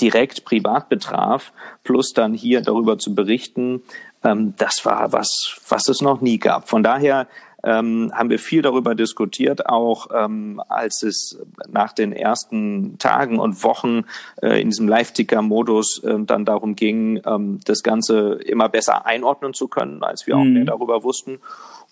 direkt 0.00 0.44
privat 0.44 0.88
betraf, 0.88 1.52
plus 1.82 2.12
dann 2.12 2.34
hier 2.34 2.60
darüber 2.60 2.98
zu 2.98 3.14
berichten, 3.14 3.82
ähm, 4.22 4.54
das 4.58 4.84
war 4.84 5.12
was, 5.12 5.56
was 5.68 5.88
es 5.88 6.02
noch 6.02 6.20
nie 6.20 6.38
gab. 6.38 6.68
Von 6.68 6.82
daher 6.82 7.26
ähm, 7.66 8.12
haben 8.14 8.30
wir 8.30 8.38
viel 8.38 8.62
darüber 8.62 8.94
diskutiert, 8.94 9.68
auch 9.68 10.08
ähm, 10.14 10.62
als 10.68 11.02
es 11.02 11.38
nach 11.68 11.92
den 11.92 12.12
ersten 12.12 12.96
Tagen 12.98 13.40
und 13.40 13.62
Wochen 13.64 14.04
äh, 14.40 14.60
in 14.60 14.70
diesem 14.70 14.86
Live-Ticker-Modus 14.86 16.04
äh, 16.04 16.14
dann 16.20 16.44
darum 16.44 16.76
ging, 16.76 17.20
ähm, 17.26 17.58
das 17.64 17.82
Ganze 17.82 18.34
immer 18.44 18.68
besser 18.68 19.04
einordnen 19.04 19.52
zu 19.52 19.66
können, 19.66 20.04
als 20.04 20.28
wir 20.28 20.36
mhm. 20.36 20.40
auch 20.40 20.46
mehr 20.46 20.64
darüber 20.64 21.02
wussten 21.02 21.40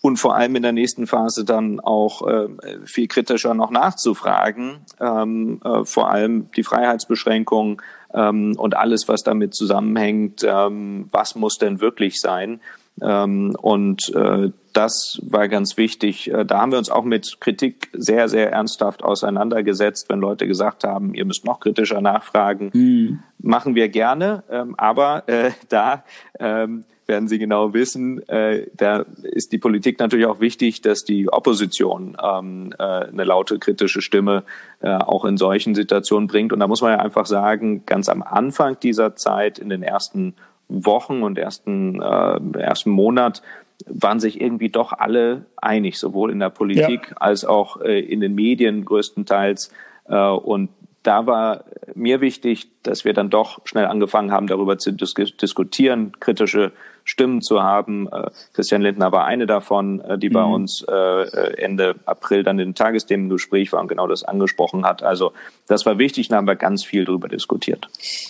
und 0.01 0.17
vor 0.17 0.35
allem 0.35 0.55
in 0.55 0.63
der 0.63 0.71
nächsten 0.71 1.07
Phase 1.07 1.43
dann 1.43 1.79
auch 1.79 2.25
äh, 2.27 2.47
viel 2.85 3.07
kritischer 3.07 3.53
noch 3.53 3.71
nachzufragen, 3.71 4.77
ähm, 5.01 5.59
äh, 5.63 5.83
vor 5.83 6.09
allem 6.09 6.49
die 6.55 6.63
Freiheitsbeschränkungen 6.63 7.81
ähm, 8.13 8.55
und 8.57 8.77
alles, 8.77 9.07
was 9.07 9.23
damit 9.23 9.55
zusammenhängt, 9.55 10.45
ähm, 10.47 11.09
was 11.11 11.35
muss 11.35 11.57
denn 11.57 11.81
wirklich 11.81 12.21
sein? 12.21 12.61
Ähm, 13.01 13.55
und 13.61 14.13
äh, 14.15 14.51
das 14.73 15.19
war 15.23 15.47
ganz 15.47 15.77
wichtig. 15.77 16.31
Äh, 16.31 16.45
da 16.45 16.61
haben 16.61 16.71
wir 16.71 16.77
uns 16.77 16.89
auch 16.89 17.03
mit 17.03 17.37
Kritik 17.39 17.89
sehr, 17.93 18.29
sehr 18.29 18.51
ernsthaft 18.51 19.03
auseinandergesetzt, 19.03 20.09
wenn 20.09 20.19
Leute 20.19 20.47
gesagt 20.47 20.83
haben, 20.83 21.13
ihr 21.13 21.25
müsst 21.25 21.45
noch 21.45 21.59
kritischer 21.59 22.01
nachfragen. 22.01 22.71
Mhm. 22.73 23.19
Machen 23.39 23.75
wir 23.75 23.89
gerne, 23.89 24.43
ähm, 24.49 24.75
aber 24.77 25.27
äh, 25.27 25.51
da 25.69 26.03
ähm, 26.39 26.85
werden 27.07 27.27
Sie 27.27 27.37
genau 27.37 27.73
wissen, 27.73 28.27
äh, 28.29 28.67
da 28.75 29.05
ist 29.21 29.51
die 29.51 29.59
Politik 29.59 29.99
natürlich 29.99 30.25
auch 30.25 30.39
wichtig, 30.39 30.81
dass 30.81 31.03
die 31.03 31.31
Opposition 31.31 32.17
ähm, 32.21 32.73
äh, 32.79 32.83
eine 32.83 33.23
laute 33.23 33.59
kritische 33.59 34.01
Stimme 34.01 34.43
äh, 34.81 34.89
auch 34.89 35.25
in 35.25 35.37
solchen 35.37 35.75
Situationen 35.75 36.27
bringt. 36.27 36.51
Und 36.51 36.59
da 36.59 36.67
muss 36.67 36.81
man 36.81 36.91
ja 36.91 36.99
einfach 36.99 37.27
sagen, 37.27 37.85
ganz 37.85 38.09
am 38.09 38.23
Anfang 38.23 38.79
dieser 38.79 39.15
Zeit, 39.15 39.59
in 39.59 39.69
den 39.69 39.83
ersten 39.83 40.33
Wochen 40.67 41.23
und 41.23 41.37
ersten, 41.37 42.01
äh, 42.01 42.59
ersten 42.59 42.89
Monat, 42.89 43.41
waren 43.87 44.19
sich 44.19 44.39
irgendwie 44.39 44.69
doch 44.69 44.93
alle 44.93 45.45
einig, 45.57 45.99
sowohl 45.99 46.31
in 46.31 46.39
der 46.39 46.49
Politik 46.49 47.09
ja. 47.09 47.17
als 47.17 47.45
auch 47.45 47.81
äh, 47.81 47.99
in 47.99 48.21
den 48.21 48.33
Medien 48.35 48.85
größtenteils. 48.85 49.71
Äh, 50.07 50.15
und 50.15 50.69
da 51.03 51.27
war 51.27 51.65
mir 51.93 52.21
wichtig, 52.21 52.69
dass 52.83 53.05
wir 53.05 53.13
dann 53.13 53.29
doch 53.29 53.59
schnell 53.65 53.85
angefangen 53.85 54.31
haben, 54.31 54.47
darüber 54.47 54.77
zu 54.77 54.91
dis 54.91 55.13
diskutieren, 55.13 56.13
kritische 56.19 56.71
Stimmen 57.05 57.41
zu 57.41 57.61
haben. 57.61 58.07
Äh, 58.11 58.31
Christian 58.53 58.81
Lindner 58.81 59.11
war 59.11 59.25
eine 59.25 59.45
davon, 59.45 60.01
äh, 60.01 60.17
die 60.17 60.29
mhm. 60.29 60.33
bei 60.33 60.43
uns 60.43 60.83
äh, 60.89 61.61
Ende 61.61 61.95
April 62.05 62.43
dann 62.43 62.59
in 62.59 62.73
Tagesthemengespräch 62.73 63.71
war 63.71 63.79
und 63.79 63.87
genau 63.87 64.07
das 64.07 64.23
angesprochen 64.23 64.85
hat. 64.85 65.03
Also 65.03 65.31
das 65.67 65.85
war 65.85 65.97
wichtig, 65.99 66.27
da 66.27 66.37
haben 66.37 66.47
wir 66.47 66.55
ganz 66.55 66.83
viel 66.83 67.05
darüber 67.05 67.27
diskutiert. 67.27 67.87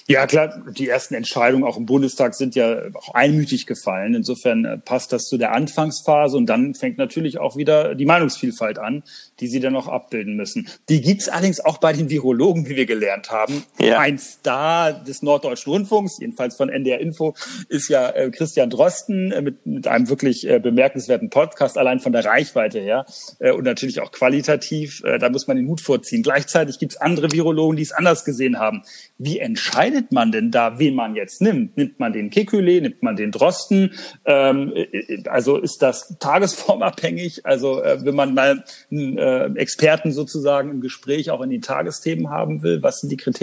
Ja, 0.08 0.28
klar, 0.28 0.62
die 0.78 0.90
ersten 0.90 1.16
Entscheidungen 1.16 1.64
auch 1.64 1.78
im 1.78 1.86
Bundestag 1.86 2.36
sind 2.36 2.56
ja 2.56 2.82
auch 2.94 3.14
einmütig 3.14 3.66
gefallen. 3.66 4.14
Insofern 4.14 4.82
passt 4.84 5.14
das 5.14 5.24
zu 5.24 5.38
der 5.38 5.54
Anfangsphase 5.54 6.38
und 6.38 6.46
dann 6.48 6.76
fängt 6.76 6.98
natürlich 6.98 7.40
auch 7.40 7.56
wieder 7.56 7.96
die 7.96 8.06
Meinungsvielfalt 8.06 8.78
an, 8.78 9.04
die 9.40 9.48
sie 9.48 9.62
dann 9.62 9.74
noch 9.74 9.88
abbilden 9.88 10.36
müssen. 10.36 10.68
Die 10.90 11.02
gibt's 11.02 11.30
allerdings 11.30 11.60
auch 11.60 11.78
bei 11.78 11.94
den 11.94 12.10
Virologen, 12.10 12.68
wie 12.68 12.76
wir 12.76 12.86
gelernt 12.86 13.32
haben. 13.46 13.64
Ja. 13.80 14.00
Ein 14.00 14.18
Star 14.18 14.92
des 14.92 15.22
Norddeutschen 15.22 15.72
Rundfunks, 15.72 16.20
jedenfalls 16.20 16.56
von 16.56 16.70
NDR 16.70 17.00
Info, 17.00 17.36
ist 17.70 17.90
ja 17.90 18.12
Christian 18.32 18.56
Christian 18.56 18.70
Drosten 18.70 19.32
äh, 19.32 19.42
mit, 19.42 19.66
mit 19.66 19.88
einem 19.88 20.10
wirklich 20.10 20.48
äh, 20.48 20.60
bemerkenswerten 20.60 21.30
Podcast, 21.30 21.78
allein 21.78 22.00
von 22.00 22.14
der 22.14 22.26
Reichweite 22.26 22.80
her 22.80 23.06
äh, 23.40 23.52
und 23.52 23.64
natürlich 23.64 24.00
auch 24.02 24.12
qualitativ. 24.12 25.04
Äh, 25.04 25.20
da 25.20 25.30
muss 25.30 25.48
man 25.48 25.58
den 25.58 25.68
Hut 25.68 25.82
vorziehen. 25.82 26.24
Gleichzeitig 26.24 26.80
gibt 26.80 26.94
es 26.94 27.02
andere 27.02 27.32
Virologen, 27.32 27.76
die 27.76 27.84
es 27.84 27.92
anders 27.92 28.24
gesehen 28.24 28.60
haben. 28.60 28.84
Wie 29.18 29.40
entscheidet 29.40 30.12
man 30.12 30.32
denn 30.32 30.52
da, 30.52 30.80
wen 30.80 30.96
man 30.96 31.16
jetzt 31.16 31.42
nimmt? 31.42 31.76
Nimmt 31.76 32.00
man 32.00 32.14
den 32.14 32.30
Kekulé, 32.30 32.82
nimmt 32.82 33.04
man 33.04 33.16
den 33.16 33.32
Drosten? 33.32 33.92
Ähm, 34.26 34.72
äh, 34.74 35.24
also 35.28 35.58
ist 35.58 35.82
das 35.82 36.16
tagesformabhängig? 36.20 37.46
Also 37.46 37.84
äh, 37.84 38.06
wenn 38.06 38.16
man 38.16 38.34
mal 38.34 38.64
einen 38.90 39.18
äh, 39.18 39.46
Experten 39.56 40.12
sozusagen 40.12 40.72
im 40.72 40.82
Gespräch 40.82 41.30
auch 41.30 41.42
in 41.42 41.50
den 41.50 41.62
Tagesthemen 41.62 42.30
haben 42.30 42.64
will, 42.64 42.82
was 42.84 43.02
sind 43.02 43.12
die 43.12 43.18
Kriterien? 43.18 43.35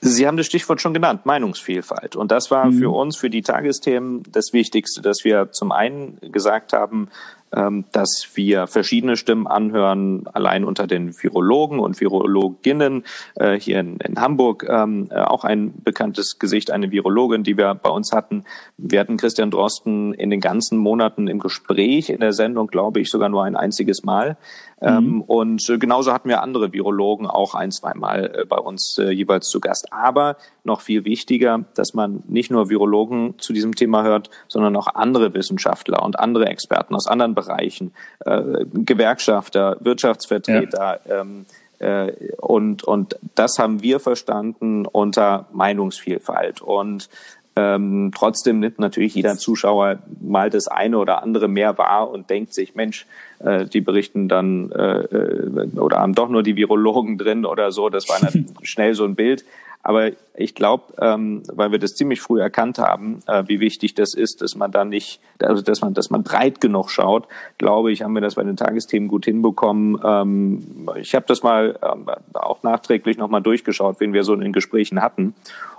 Sie 0.00 0.26
haben 0.26 0.36
das 0.36 0.46
Stichwort 0.46 0.80
schon 0.80 0.94
genannt, 0.94 1.26
Meinungsvielfalt. 1.26 2.16
Und 2.16 2.30
das 2.30 2.50
war 2.50 2.66
mhm. 2.66 2.78
für 2.78 2.90
uns, 2.90 3.16
für 3.16 3.30
die 3.30 3.42
Tagesthemen, 3.42 4.22
das 4.30 4.52
Wichtigste, 4.52 5.02
dass 5.02 5.24
wir 5.24 5.52
zum 5.52 5.72
einen 5.72 6.18
gesagt 6.32 6.72
haben, 6.72 7.08
dass 7.50 8.28
wir 8.34 8.66
verschiedene 8.66 9.16
Stimmen 9.16 9.46
anhören, 9.46 10.26
allein 10.32 10.64
unter 10.64 10.86
den 10.86 11.14
Virologen 11.22 11.78
und 11.78 12.00
Virologinnen. 12.00 13.04
Äh, 13.36 13.58
hier 13.58 13.80
in, 13.80 13.96
in 13.98 14.20
Hamburg 14.20 14.66
ähm, 14.68 15.08
äh, 15.10 15.20
auch 15.20 15.44
ein 15.44 15.72
bekanntes 15.82 16.38
Gesicht, 16.38 16.70
eine 16.70 16.90
Virologin, 16.90 17.42
die 17.42 17.56
wir 17.56 17.74
bei 17.74 17.90
uns 17.90 18.12
hatten. 18.12 18.44
Wir 18.76 19.00
hatten 19.00 19.16
Christian 19.16 19.50
Drosten 19.50 20.14
in 20.14 20.30
den 20.30 20.40
ganzen 20.40 20.78
Monaten 20.78 21.28
im 21.28 21.38
Gespräch 21.38 22.10
in 22.10 22.20
der 22.20 22.32
Sendung, 22.32 22.68
glaube 22.68 23.00
ich, 23.00 23.10
sogar 23.10 23.28
nur 23.28 23.44
ein 23.44 23.56
einziges 23.56 24.04
Mal. 24.04 24.36
Ähm, 24.80 25.04
mhm. 25.04 25.20
und 25.22 25.68
äh, 25.70 25.78
genauso 25.78 26.12
hatten 26.12 26.28
wir 26.28 26.40
andere 26.40 26.72
Virologen 26.72 27.26
auch 27.26 27.56
ein, 27.56 27.72
zweimal 27.72 28.46
bei 28.48 28.58
uns 28.58 28.96
jeweils 28.96 29.48
zu 29.48 29.58
Gast. 29.58 29.92
Aber 29.92 30.36
noch 30.62 30.82
viel 30.82 31.04
wichtiger, 31.04 31.64
dass 31.74 31.94
man 31.94 32.22
nicht 32.28 32.52
nur 32.52 32.70
Virologen 32.70 33.34
zu 33.38 33.52
diesem 33.52 33.74
Thema 33.74 34.04
hört, 34.04 34.30
sondern 34.46 34.76
auch 34.76 34.86
andere 34.94 35.34
Wissenschaftler 35.34 36.04
und 36.04 36.20
andere 36.20 36.46
Experten 36.46 36.94
aus 36.94 37.08
anderen 37.08 37.34
Bereichen, 37.38 37.92
äh, 38.24 38.64
Gewerkschafter, 38.72 39.76
Wirtschaftsvertreter. 39.80 41.00
Ja. 41.08 41.20
Ähm, 41.20 41.46
äh, 41.78 42.32
und, 42.38 42.82
und 42.82 43.16
das 43.34 43.58
haben 43.58 43.82
wir 43.82 44.00
verstanden 44.00 44.86
unter 44.86 45.46
Meinungsvielfalt. 45.52 46.60
Und 46.60 47.08
ähm, 47.54 48.12
trotzdem 48.16 48.60
nimmt 48.60 48.78
natürlich 48.78 49.14
jeder 49.14 49.36
Zuschauer 49.36 49.98
mal 50.20 50.50
das 50.50 50.68
eine 50.68 50.98
oder 50.98 51.22
andere 51.22 51.48
mehr 51.48 51.76
wahr 51.78 52.10
und 52.10 52.30
denkt 52.30 52.54
sich, 52.54 52.74
Mensch, 52.74 53.06
äh, 53.40 53.66
die 53.66 53.80
berichten 53.80 54.28
dann 54.28 54.70
äh, 54.72 55.00
äh 55.00 55.78
oder 55.78 55.98
haben 55.98 56.14
doch 56.14 56.28
nur 56.28 56.42
die 56.42 56.56
Virologen 56.56 57.18
drin 57.18 57.44
oder 57.44 57.72
so. 57.72 57.88
Das 57.88 58.08
war 58.08 58.18
schnell 58.62 58.94
so 58.94 59.04
ein 59.04 59.14
Bild. 59.14 59.44
Aber 59.82 60.10
ich 60.34 60.54
glaube, 60.54 60.94
ähm, 61.00 61.42
weil 61.52 61.72
wir 61.72 61.78
das 61.78 61.94
ziemlich 61.94 62.20
früh 62.20 62.40
erkannt 62.40 62.78
haben, 62.78 63.20
äh, 63.26 63.44
wie 63.46 63.60
wichtig 63.60 63.94
das 63.94 64.14
ist, 64.14 64.42
dass 64.42 64.54
man 64.54 64.70
da 64.70 64.84
nicht, 64.84 65.20
also 65.40 65.62
dass 65.62 65.80
man, 65.80 65.94
dass 65.94 66.10
man 66.10 66.22
breit 66.22 66.60
genug 66.60 66.90
schaut, 66.90 67.26
glaube 67.56 67.92
ich, 67.92 68.02
haben 68.02 68.14
wir 68.14 68.20
das 68.20 68.34
bei 68.34 68.44
den 68.44 68.56
Tagesthemen 68.56 69.08
gut 69.08 69.24
hinbekommen. 69.24 69.98
Ähm, 70.04 70.90
ich 70.96 71.14
habe 71.14 71.26
das 71.26 71.42
mal 71.42 71.78
ähm, 71.82 72.06
auch 72.34 72.62
nachträglich 72.62 73.16
nochmal 73.18 73.42
durchgeschaut, 73.42 74.00
wen 74.00 74.12
wir 74.12 74.24
so 74.24 74.34
in 74.34 74.40
den 74.40 74.52
Gesprächen 74.52 75.00
hatten. 75.00 75.34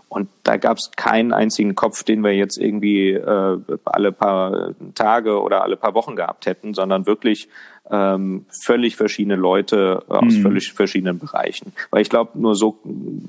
Und 0.10 0.28
da 0.44 0.58
gab 0.58 0.78
es 0.78 0.92
keinen 0.96 1.34
einzigen 1.34 1.76
Kopf, 1.76 2.04
den 2.04 2.24
wir 2.24 2.34
jetzt 2.34 2.58
irgendwie 2.58 3.12
äh, 3.12 3.58
alle 3.86 4.12
paar 4.12 4.72
Tage 4.96 5.40
oder 5.40 5.64
alle 5.64 5.78
paar 5.78 5.94
Wochen 5.94 6.16
gehabt 6.16 6.48
hätten, 6.48 6.74
sondern 6.74 7.06
wirklich 7.06 7.48
ähm, 7.92 8.46
völlig 8.64 8.96
verschiedene 8.96 9.36
Leute 9.36 10.04
äh, 10.10 10.14
aus 10.14 10.34
mhm. 10.34 10.42
völlig 10.42 10.74
verschiedenen 10.74 11.20
Bereichen. 11.20 11.74
Weil 11.92 12.02
ich 12.02 12.10
glaube, 12.10 12.40
nur 12.40 12.56
so 12.56 12.80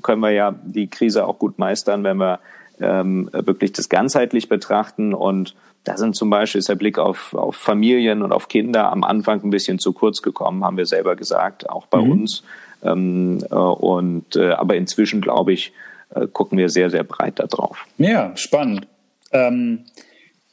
können 0.01 0.21
wir 0.21 0.31
ja 0.31 0.55
die 0.63 0.87
Krise 0.87 1.25
auch 1.27 1.37
gut 1.37 1.59
meistern, 1.59 2.03
wenn 2.03 2.17
wir 2.17 2.39
ähm, 2.79 3.29
wirklich 3.31 3.73
das 3.73 3.87
ganzheitlich 3.87 4.49
betrachten 4.49 5.13
und 5.13 5.55
da 5.83 5.97
sind 5.97 6.15
zum 6.15 6.29
Beispiel 6.29 6.59
ist 6.59 6.69
der 6.69 6.75
Blick 6.75 6.99
auf, 6.99 7.33
auf 7.33 7.55
Familien 7.55 8.21
und 8.21 8.31
auf 8.31 8.47
Kinder 8.47 8.91
am 8.91 9.03
Anfang 9.03 9.43
ein 9.43 9.49
bisschen 9.49 9.79
zu 9.79 9.93
kurz 9.93 10.21
gekommen, 10.21 10.63
haben 10.63 10.77
wir 10.77 10.85
selber 10.85 11.15
gesagt, 11.15 11.69
auch 11.69 11.87
bei 11.87 12.01
mhm. 12.01 12.11
uns. 12.11 12.43
Ähm, 12.83 13.43
äh, 13.49 13.55
und 13.55 14.35
äh, 14.35 14.51
aber 14.51 14.75
inzwischen 14.75 15.21
glaube 15.21 15.53
ich, 15.53 15.73
äh, 16.15 16.27
gucken 16.27 16.57
wir 16.57 16.69
sehr, 16.69 16.89
sehr 16.89 17.03
breit 17.03 17.39
da 17.39 17.47
drauf. 17.47 17.85
Ja, 17.97 18.35
spannend. 18.35 18.87
Ähm, 19.31 19.85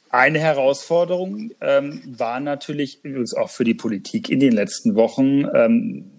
eine 0.09 0.39
Herausforderung 0.39 1.51
ähm, 1.61 2.01
war 2.05 2.39
natürlich 2.39 3.01
auch 3.37 3.49
für 3.49 3.63
die 3.63 3.75
Politik 3.75 4.29
in 4.29 4.39
den 4.39 4.53
letzten 4.53 4.95
Wochen 4.95 5.45
ähm, 5.53 6.11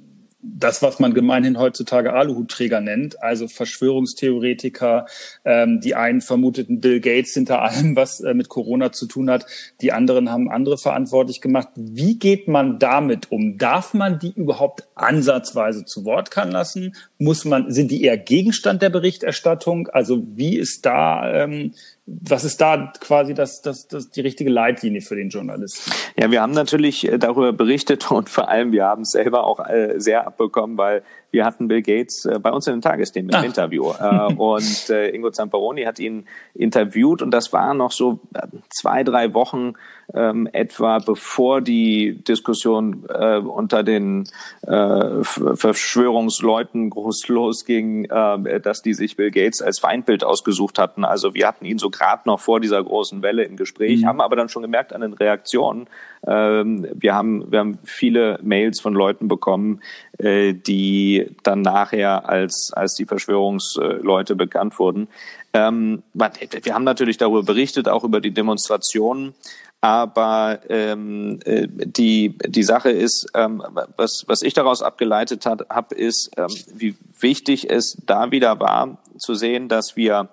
das, 0.42 0.80
was 0.82 0.98
man 0.98 1.12
gemeinhin 1.12 1.58
heutzutage 1.58 2.12
Aluhutträger 2.12 2.80
nennt, 2.80 3.22
also 3.22 3.46
Verschwörungstheoretiker, 3.46 5.06
ähm, 5.44 5.80
die 5.80 5.94
einen 5.94 6.22
vermuteten 6.22 6.80
Bill 6.80 7.00
Gates 7.00 7.34
hinter 7.34 7.62
allem, 7.62 7.94
was 7.96 8.20
äh, 8.20 8.32
mit 8.32 8.48
Corona 8.48 8.92
zu 8.92 9.06
tun 9.06 9.30
hat, 9.30 9.46
die 9.80 9.92
anderen 9.92 10.30
haben 10.30 10.50
andere 10.50 10.78
verantwortlich 10.78 11.40
gemacht. 11.40 11.68
Wie 11.74 12.18
geht 12.18 12.48
man 12.48 12.78
damit 12.78 13.30
um? 13.30 13.58
Darf 13.58 13.92
man 13.92 14.18
die 14.18 14.32
überhaupt 14.32 14.88
ansatzweise 14.94 15.84
zu 15.84 16.04
Wort 16.04 16.30
kann 16.30 16.50
lassen? 16.50 16.94
Muss 17.18 17.44
man, 17.44 17.70
sind 17.70 17.90
die 17.90 18.02
eher 18.02 18.16
Gegenstand 18.16 18.80
der 18.80 18.90
Berichterstattung? 18.90 19.88
Also 19.88 20.22
wie 20.26 20.56
ist 20.56 20.86
da 20.86 21.44
ähm, 21.44 21.74
was 22.06 22.44
ist 22.44 22.60
da 22.60 22.92
quasi 23.00 23.34
das, 23.34 23.62
das, 23.62 23.86
das 23.86 24.10
die 24.10 24.20
richtige 24.20 24.50
Leitlinie 24.50 25.00
für 25.00 25.16
den 25.16 25.28
Journalisten? 25.28 25.92
Ja, 26.18 26.30
wir 26.30 26.42
haben 26.42 26.52
natürlich 26.52 27.06
äh, 27.06 27.18
darüber 27.18 27.52
berichtet 27.52 28.10
und 28.10 28.28
vor 28.28 28.48
allem 28.48 28.72
wir 28.72 28.84
haben 28.84 29.02
es 29.02 29.12
selber 29.12 29.44
auch 29.44 29.60
äh, 29.68 29.94
sehr 29.98 30.26
abbekommen, 30.26 30.76
weil 30.76 31.02
wir 31.30 31.44
hatten 31.44 31.68
Bill 31.68 31.82
Gates 31.82 32.24
äh, 32.24 32.38
bei 32.38 32.50
uns 32.50 32.66
in 32.66 32.74
den 32.74 32.82
Tagesthemen 32.82 33.30
im 33.30 33.36
Ach. 33.36 33.44
Interview 33.44 33.92
und 34.36 34.90
Ingo 34.90 35.30
Zamperoni 35.30 35.84
hat 35.84 35.98
ihn 35.98 36.26
interviewt 36.54 37.22
und 37.22 37.30
das 37.30 37.52
war 37.52 37.74
noch 37.74 37.92
so 37.92 38.20
zwei, 38.68 39.04
drei 39.04 39.34
Wochen 39.34 39.74
ähm, 40.14 40.48
etwa 40.52 40.98
bevor 40.98 41.60
die 41.60 42.22
Diskussion 42.24 43.04
äh, 43.08 43.38
unter 43.38 43.82
den 43.82 44.24
äh, 44.62 45.22
Verschwörungsleuten 45.22 46.90
groß 46.90 47.28
losging, 47.28 48.04
äh, 48.06 48.60
dass 48.60 48.82
die 48.82 48.94
sich 48.94 49.16
Bill 49.16 49.30
Gates 49.30 49.62
als 49.62 49.78
Feindbild 49.78 50.24
ausgesucht 50.24 50.78
hatten. 50.78 51.04
Also 51.04 51.34
wir 51.34 51.46
hatten 51.46 51.64
ihn 51.64 51.78
so 51.78 51.90
gerade 51.90 52.22
noch 52.26 52.40
vor 52.40 52.60
dieser 52.60 52.82
großen 52.82 53.22
Welle 53.22 53.44
im 53.44 53.56
Gespräch, 53.56 54.02
mhm. 54.02 54.06
haben 54.06 54.20
aber 54.20 54.36
dann 54.36 54.48
schon 54.48 54.62
gemerkt 54.62 54.92
an 54.92 55.00
den 55.00 55.12
Reaktionen, 55.12 55.86
ähm, 56.26 56.86
wir 56.92 57.14
haben, 57.14 57.50
wir 57.50 57.60
haben 57.60 57.78
viele 57.84 58.38
Mails 58.42 58.80
von 58.80 58.92
Leuten 58.92 59.28
bekommen, 59.28 59.80
äh, 60.20 60.52
die 60.52 61.34
dann 61.42 61.62
nachher 61.62 62.28
als, 62.28 62.72
als 62.72 62.94
die 62.94 63.06
Verschwörungsleute 63.06 64.36
bekannt 64.36 64.78
wurden. 64.78 65.08
Ähm, 65.52 66.02
wir 66.12 66.74
haben 66.74 66.84
natürlich 66.84 67.16
darüber 67.16 67.42
berichtet, 67.42 67.88
auch 67.88 68.04
über 68.04 68.20
die 68.20 68.30
Demonstrationen. 68.30 69.34
Aber 69.80 70.60
ähm, 70.68 71.40
äh, 71.46 71.66
die, 71.66 72.36
die 72.46 72.62
Sache 72.62 72.90
ist, 72.90 73.28
ähm, 73.34 73.62
was, 73.96 74.24
was 74.26 74.42
ich 74.42 74.52
daraus 74.52 74.82
abgeleitet 74.82 75.46
habe, 75.46 75.94
ist, 75.94 76.32
ähm, 76.36 76.48
wie 76.74 76.96
wichtig 77.18 77.70
es 77.70 77.96
da 78.04 78.30
wieder 78.30 78.60
war, 78.60 78.98
zu 79.16 79.34
sehen, 79.34 79.68
dass 79.68 79.96
wir 79.96 80.28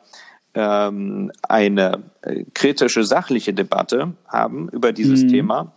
ähm, 0.53 1.31
eine 1.47 2.03
äh, 2.23 2.43
kritische, 2.53 3.05
sachliche 3.05 3.53
Debatte 3.53 4.13
haben 4.27 4.67
über 4.69 4.91
dieses 4.91 5.23
mhm. 5.23 5.29
Thema, 5.29 5.71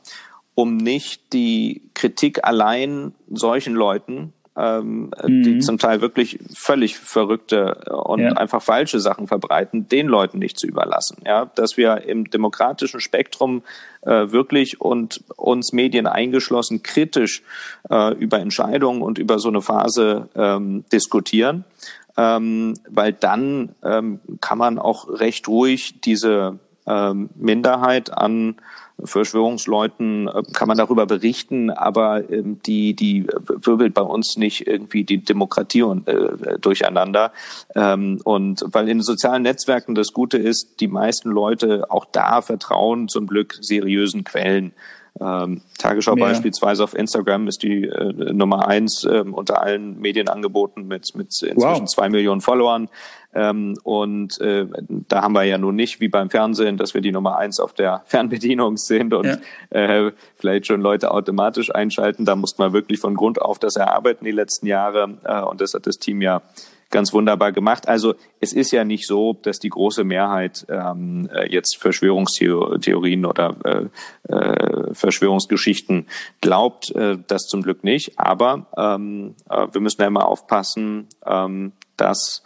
um 0.60 0.76
nicht 0.76 1.32
die 1.32 1.82
Kritik 1.94 2.44
allein 2.44 3.14
solchen 3.30 3.74
Leuten 3.74 4.34
ähm, 4.56 5.10
mhm. 5.22 5.42
die 5.42 5.58
zum 5.60 5.78
Teil 5.78 6.00
wirklich 6.00 6.38
völlig 6.54 6.98
verrückte 6.98 7.76
und 8.04 8.20
ja. 8.20 8.32
einfach 8.32 8.60
falsche 8.60 9.00
Sachen 9.00 9.26
verbreiten, 9.26 9.88
den 9.88 10.06
Leuten 10.06 10.38
nicht 10.38 10.58
zu 10.58 10.66
überlassen. 10.66 11.22
Ja, 11.24 11.46
dass 11.54 11.76
wir 11.76 12.02
im 12.02 12.28
demokratischen 12.28 13.00
Spektrum 13.00 13.62
äh, 14.02 14.32
wirklich 14.32 14.80
und 14.80 15.24
uns 15.36 15.72
Medien 15.72 16.06
eingeschlossen 16.06 16.82
kritisch 16.82 17.42
äh, 17.88 18.12
über 18.14 18.38
Entscheidungen 18.40 19.02
und 19.02 19.18
über 19.18 19.38
so 19.38 19.48
eine 19.48 19.62
Phase 19.62 20.28
ähm, 20.34 20.84
diskutieren, 20.92 21.64
ähm, 22.18 22.74
weil 22.88 23.12
dann 23.12 23.74
ähm, 23.82 24.20
kann 24.40 24.58
man 24.58 24.78
auch 24.78 25.08
recht 25.08 25.48
ruhig 25.48 26.00
diese 26.02 26.58
ähm, 26.86 27.30
Minderheit 27.36 28.12
an 28.12 28.56
Verschwörungsleuten 29.04 30.28
äh, 30.28 30.42
kann 30.52 30.68
man 30.68 30.76
darüber 30.76 31.06
berichten, 31.06 31.70
aber 31.70 32.30
ähm, 32.30 32.60
die, 32.64 32.94
die 32.94 33.26
wirbelt 33.46 33.94
bei 33.94 34.02
uns 34.02 34.36
nicht 34.36 34.66
irgendwie 34.66 35.04
die 35.04 35.18
Demokratie 35.24 35.82
und, 35.82 36.08
äh, 36.08 36.58
durcheinander. 36.60 37.32
Ähm, 37.74 38.20
und 38.24 38.64
weil 38.66 38.88
in 38.88 38.98
den 38.98 39.02
sozialen 39.02 39.42
Netzwerken 39.42 39.94
das 39.94 40.12
Gute 40.12 40.38
ist, 40.38 40.80
die 40.80 40.88
meisten 40.88 41.30
Leute 41.30 41.90
auch 41.90 42.04
da 42.04 42.42
vertrauen 42.42 43.08
zum 43.08 43.26
Glück 43.26 43.58
seriösen 43.60 44.24
Quellen. 44.24 44.72
Ähm, 45.20 45.60
Tagesschau 45.78 46.14
Mehr. 46.14 46.28
beispielsweise 46.28 46.84
auf 46.84 46.94
Instagram 46.94 47.48
ist 47.48 47.62
die 47.62 47.84
äh, 47.84 48.32
Nummer 48.32 48.68
eins 48.68 49.04
ähm, 49.04 49.34
unter 49.34 49.62
allen 49.62 50.00
Medienangeboten 50.00 50.86
mit, 50.86 51.14
mit 51.14 51.26
inzwischen 51.42 51.56
wow. 51.56 51.84
zwei 51.84 52.08
Millionen 52.08 52.40
Followern. 52.40 52.88
Ähm, 53.34 53.78
und 53.84 54.40
äh, 54.40 54.66
da 55.08 55.22
haben 55.22 55.32
wir 55.32 55.44
ja 55.44 55.58
nun 55.58 55.76
nicht 55.76 56.00
wie 56.00 56.08
beim 56.08 56.30
Fernsehen, 56.30 56.76
dass 56.76 56.94
wir 56.94 57.00
die 57.00 57.12
Nummer 57.12 57.36
eins 57.36 57.60
auf 57.60 57.74
der 57.74 58.02
Fernbedienung 58.06 58.76
sind 58.76 59.14
und 59.14 59.38
ja. 59.72 60.06
äh, 60.06 60.12
vielleicht 60.36 60.66
schon 60.66 60.80
Leute 60.80 61.10
automatisch 61.10 61.74
einschalten. 61.74 62.24
Da 62.24 62.36
musste 62.36 62.60
man 62.60 62.72
wirklich 62.72 62.98
von 62.98 63.14
Grund 63.14 63.40
auf 63.40 63.58
das 63.58 63.76
erarbeiten 63.76 64.24
die 64.24 64.32
letzten 64.32 64.66
Jahre. 64.66 65.18
Äh, 65.24 65.42
und 65.42 65.60
das 65.60 65.74
hat 65.74 65.86
das 65.86 65.98
Team 65.98 66.22
ja 66.22 66.42
ganz 66.90 67.12
wunderbar 67.12 67.52
gemacht. 67.52 67.88
Also 67.88 68.14
es 68.40 68.52
ist 68.52 68.72
ja 68.72 68.84
nicht 68.84 69.06
so, 69.06 69.32
dass 69.32 69.60
die 69.60 69.68
große 69.68 70.04
Mehrheit 70.04 70.66
ähm, 70.68 71.28
äh, 71.32 71.48
jetzt 71.48 71.76
Verschwörungstheorien 71.76 73.24
oder 73.24 73.56
äh, 73.64 74.32
äh, 74.32 74.94
Verschwörungsgeschichten 74.94 76.06
glaubt. 76.40 76.94
Äh, 76.94 77.18
das 77.26 77.46
zum 77.46 77.62
Glück 77.62 77.84
nicht. 77.84 78.18
Aber 78.18 78.66
ähm, 78.76 79.34
äh, 79.48 79.68
wir 79.72 79.80
müssen 79.80 80.00
ja 80.00 80.08
immer 80.08 80.26
aufpassen, 80.26 81.06
ähm, 81.24 81.72
dass 81.96 82.42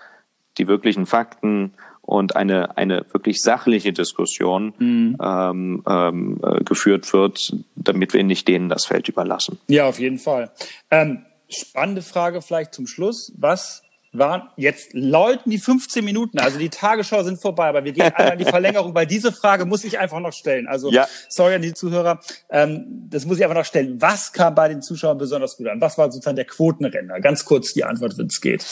die 0.59 0.69
wirklichen 0.69 1.07
Fakten 1.07 1.75
und 2.03 2.37
eine, 2.37 2.77
eine 2.77 3.07
wirklich 3.13 3.41
sachliche 3.41 3.93
Diskussion 3.93 4.75
mhm. 4.79 5.17
ähm, 5.23 5.83
ähm, 5.89 6.41
äh, 6.43 6.63
geführt 6.63 7.13
wird, 7.13 7.55
damit 7.77 8.13
wir 8.13 8.25
nicht 8.25 8.47
denen 8.47 8.69
das 8.69 8.85
Feld 8.85 9.09
überlassen. 9.09 9.59
Ja, 9.69 9.87
auf 9.87 9.99
jeden 9.99 10.19
Fall. 10.19 10.51
Ähm, 10.91 11.25
spannende 11.49 12.03
Frage 12.03 12.43
vielleicht 12.43 12.75
zum 12.75 12.87
Schluss. 12.87 13.33
Was 13.37 13.84
waren 14.17 14.49
jetzt 14.57 14.93
läuten 14.95 15.51
die 15.51 15.59
15 15.59 16.05
Minuten, 16.05 16.39
also 16.39 16.59
die 16.59 16.69
Tagesschau 16.69 17.23
sind 17.23 17.41
vorbei, 17.41 17.69
aber 17.69 17.85
wir 17.85 17.93
gehen 17.93 18.13
einmal 18.15 18.33
in 18.35 18.39
die 18.39 18.45
Verlängerung, 18.45 18.95
weil 18.95 19.07
diese 19.07 19.33
Frage 19.33 19.65
muss 19.65 19.85
ich 19.85 19.99
einfach 19.99 20.21
noch 20.21 20.33
stellen. 20.33 20.67
Also 20.67 20.91
ja. 20.91 21.07
sorry 21.29 21.55
an 21.55 21.63
die 21.63 21.75
Zuhörer, 21.75 22.21
ähm, 22.51 22.85
das 23.11 23.27
muss 23.27 23.39
ich 23.39 23.45
einfach 23.45 23.57
noch 23.57 23.65
stellen. 23.65 24.01
Was 24.01 24.33
kam 24.33 24.55
bei 24.55 24.69
den 24.69 24.83
Zuschauern 24.83 25.19
besonders 25.19 25.57
gut 25.57 25.69
an? 25.69 25.81
Was 25.81 25.99
war 25.99 26.11
sozusagen 26.11 26.37
der 26.37 26.45
Quotenrenner? 26.45 27.21
Ganz 27.21 27.45
kurz 27.45 27.75
die 27.75 27.85
Antwort, 27.85 28.17
wenn 28.17 28.27
es 28.27 28.41
geht. 28.41 28.65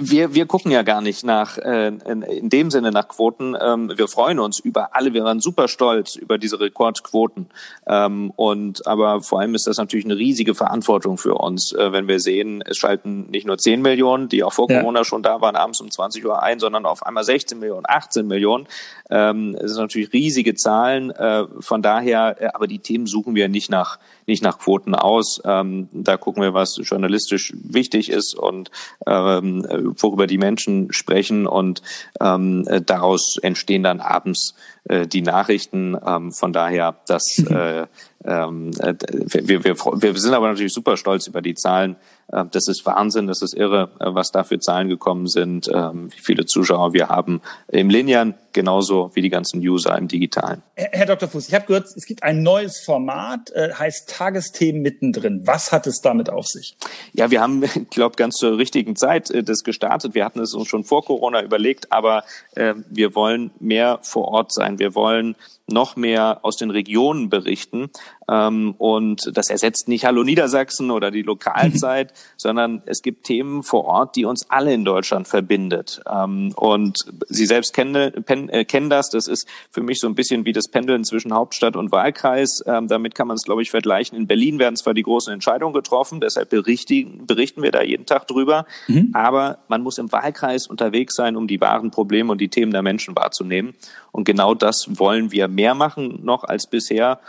Wir, 0.00 0.34
wir 0.34 0.46
gucken 0.46 0.70
ja 0.70 0.82
gar 0.82 1.00
nicht 1.00 1.24
nach 1.24 1.58
äh, 1.58 1.88
in 1.88 2.48
dem 2.48 2.70
Sinne 2.70 2.90
nach 2.90 3.08
Quoten. 3.08 3.56
Ähm, 3.60 3.92
wir 3.96 4.08
freuen 4.08 4.38
uns 4.38 4.58
über 4.58 4.94
alle, 4.94 5.14
wir 5.14 5.24
waren 5.24 5.40
super 5.40 5.68
stolz 5.68 6.16
über 6.16 6.38
diese 6.38 6.60
Rekordquoten. 6.60 7.46
Ähm, 7.86 8.32
und 8.36 8.86
aber 8.86 9.22
vor 9.22 9.40
allem 9.40 9.54
ist 9.54 9.66
das 9.66 9.78
natürlich 9.78 10.04
eine 10.04 10.16
riesige 10.16 10.54
Verantwortung 10.54 11.18
für 11.18 11.34
uns, 11.34 11.72
äh, 11.72 11.92
wenn 11.92 12.08
wir 12.08 12.20
sehen, 12.20 12.62
es 12.66 12.76
schalten 12.76 13.30
nicht 13.30 13.46
nur 13.46 13.58
10 13.58 13.82
Millionen 13.82 14.01
Millionen, 14.02 14.28
die 14.28 14.42
auch 14.42 14.52
vor 14.52 14.70
ja. 14.70 14.80
Corona 14.80 15.04
schon 15.04 15.22
da 15.22 15.40
waren, 15.40 15.56
abends 15.56 15.80
um 15.80 15.90
20 15.90 16.24
Uhr 16.24 16.42
ein, 16.42 16.58
sondern 16.58 16.86
auf 16.86 17.04
einmal 17.06 17.24
16 17.24 17.58
Millionen, 17.58 17.84
18 17.86 18.26
Millionen. 18.26 18.66
Ähm, 19.10 19.56
das 19.58 19.72
sind 19.72 19.80
natürlich 19.80 20.12
riesige 20.12 20.54
Zahlen. 20.54 21.10
Äh, 21.10 21.44
von 21.60 21.82
daher, 21.82 22.36
äh, 22.40 22.48
aber 22.52 22.66
die 22.66 22.80
Themen 22.80 23.06
suchen 23.06 23.34
wir 23.34 23.48
nicht 23.48 23.70
nach 23.70 23.98
nicht 24.26 24.42
nach 24.42 24.58
Quoten 24.58 24.94
aus. 24.94 25.40
Ähm, 25.44 25.88
da 25.92 26.16
gucken 26.16 26.42
wir, 26.42 26.54
was 26.54 26.78
journalistisch 26.80 27.52
wichtig 27.56 28.08
ist 28.08 28.34
und 28.34 28.70
ähm, 29.06 29.66
worüber 29.98 30.28
die 30.28 30.38
Menschen 30.38 30.92
sprechen 30.92 31.46
und 31.46 31.82
ähm, 32.20 32.64
daraus 32.86 33.36
entstehen 33.38 33.82
dann 33.82 34.00
abends 34.00 34.54
äh, 34.84 35.06
die 35.06 35.22
Nachrichten. 35.22 35.96
Ähm, 36.06 36.32
von 36.32 36.52
daher, 36.52 36.96
dass 37.06 37.38
mhm. 37.38 37.56
äh, 37.56 37.86
ähm, 38.24 38.70
äh, 38.78 38.94
wir, 39.26 39.64
wir, 39.64 39.76
wir 39.76 40.18
sind 40.18 40.34
aber 40.34 40.48
natürlich 40.48 40.72
super 40.72 40.96
stolz 40.96 41.26
über 41.26 41.42
die 41.42 41.54
Zahlen. 41.54 41.96
Äh, 42.28 42.44
das 42.50 42.68
ist 42.68 42.86
Wahnsinn, 42.86 43.26
das 43.26 43.42
ist 43.42 43.54
irre, 43.54 43.90
äh, 43.98 44.14
was 44.14 44.30
da 44.30 44.44
für 44.44 44.58
Zahlen 44.58 44.88
gekommen 44.88 45.26
sind, 45.26 45.68
ähm, 45.72 46.12
wie 46.12 46.20
viele 46.20 46.46
Zuschauer 46.46 46.92
wir 46.92 47.08
haben 47.08 47.40
im 47.68 47.90
Linearen, 47.90 48.34
genauso 48.52 49.10
wie 49.14 49.22
die 49.22 49.28
ganzen 49.28 49.60
User 49.60 49.96
im 49.96 50.08
Digitalen. 50.08 50.62
Herr 50.74 51.06
Dr. 51.06 51.28
Fuß, 51.28 51.48
ich 51.48 51.54
habe 51.54 51.66
gehört, 51.66 51.86
es 51.86 52.06
gibt 52.06 52.22
ein 52.22 52.42
neues 52.42 52.80
Format, 52.80 53.52
heißt 53.54 54.10
Tagesthemen 54.10 54.82
mittendrin. 54.82 55.46
Was 55.46 55.72
hat 55.72 55.86
es 55.86 56.00
damit 56.00 56.30
auf 56.30 56.46
sich? 56.46 56.76
Ja, 57.12 57.30
wir 57.30 57.40
haben, 57.40 57.62
ich 57.74 57.90
glaube, 57.90 58.16
ganz 58.16 58.36
zur 58.36 58.58
richtigen 58.58 58.96
Zeit 58.96 59.32
das 59.48 59.64
gestartet. 59.64 60.14
Wir 60.14 60.24
hatten 60.24 60.40
es 60.40 60.54
uns 60.54 60.68
schon 60.68 60.84
vor 60.84 61.04
Corona 61.04 61.42
überlegt, 61.42 61.92
aber 61.92 62.24
wir 62.54 63.14
wollen 63.14 63.50
mehr 63.60 63.98
vor 64.02 64.28
Ort 64.28 64.52
sein. 64.52 64.78
Wir 64.78 64.94
wollen 64.94 65.36
noch 65.66 65.96
mehr 65.96 66.40
aus 66.42 66.56
den 66.56 66.70
Regionen 66.70 67.28
berichten. 67.28 67.90
Ähm, 68.32 68.74
und 68.78 69.36
das 69.36 69.50
ersetzt 69.50 69.88
nicht 69.88 70.04
Hallo 70.04 70.22
Niedersachsen 70.22 70.90
oder 70.90 71.10
die 71.10 71.22
Lokalzeit, 71.22 72.14
sondern 72.36 72.82
es 72.86 73.02
gibt 73.02 73.24
Themen 73.24 73.62
vor 73.62 73.84
Ort, 73.84 74.16
die 74.16 74.24
uns 74.24 74.50
alle 74.50 74.72
in 74.72 74.84
Deutschland 74.84 75.28
verbindet. 75.28 76.00
Ähm, 76.10 76.52
und 76.56 77.04
Sie 77.28 77.46
selbst 77.46 77.74
kennen, 77.74 78.24
äh, 78.26 78.64
kennen 78.64 78.88
das. 78.88 79.10
Das 79.10 79.26
ist 79.28 79.46
für 79.70 79.82
mich 79.82 80.00
so 80.00 80.06
ein 80.06 80.14
bisschen 80.14 80.46
wie 80.46 80.52
das 80.52 80.68
Pendeln 80.68 81.04
zwischen 81.04 81.34
Hauptstadt 81.34 81.76
und 81.76 81.92
Wahlkreis. 81.92 82.62
Ähm, 82.66 82.88
damit 82.88 83.14
kann 83.14 83.28
man 83.28 83.36
es, 83.36 83.42
glaube 83.42 83.62
ich, 83.62 83.70
vergleichen. 83.70 84.16
In 84.16 84.26
Berlin 84.26 84.58
werden 84.58 84.76
zwar 84.76 84.94
die 84.94 85.02
großen 85.02 85.32
Entscheidungen 85.32 85.74
getroffen, 85.74 86.20
deshalb 86.20 86.48
berichten, 86.48 87.26
berichten 87.26 87.62
wir 87.62 87.70
da 87.70 87.82
jeden 87.82 88.06
Tag 88.06 88.26
drüber. 88.28 88.66
Mhm. 88.88 89.10
Aber 89.12 89.58
man 89.68 89.82
muss 89.82 89.98
im 89.98 90.10
Wahlkreis 90.10 90.66
unterwegs 90.66 91.14
sein, 91.14 91.36
um 91.36 91.46
die 91.46 91.60
wahren 91.60 91.90
Probleme 91.90 92.32
und 92.32 92.40
die 92.40 92.48
Themen 92.48 92.72
der 92.72 92.82
Menschen 92.82 93.14
wahrzunehmen. 93.14 93.74
Und 94.10 94.24
genau 94.24 94.54
das 94.54 94.98
wollen 94.98 95.32
wir 95.32 95.48
mehr 95.48 95.74
machen 95.74 96.20
noch 96.22 96.44
als 96.44 96.66
bisher. 96.66 97.20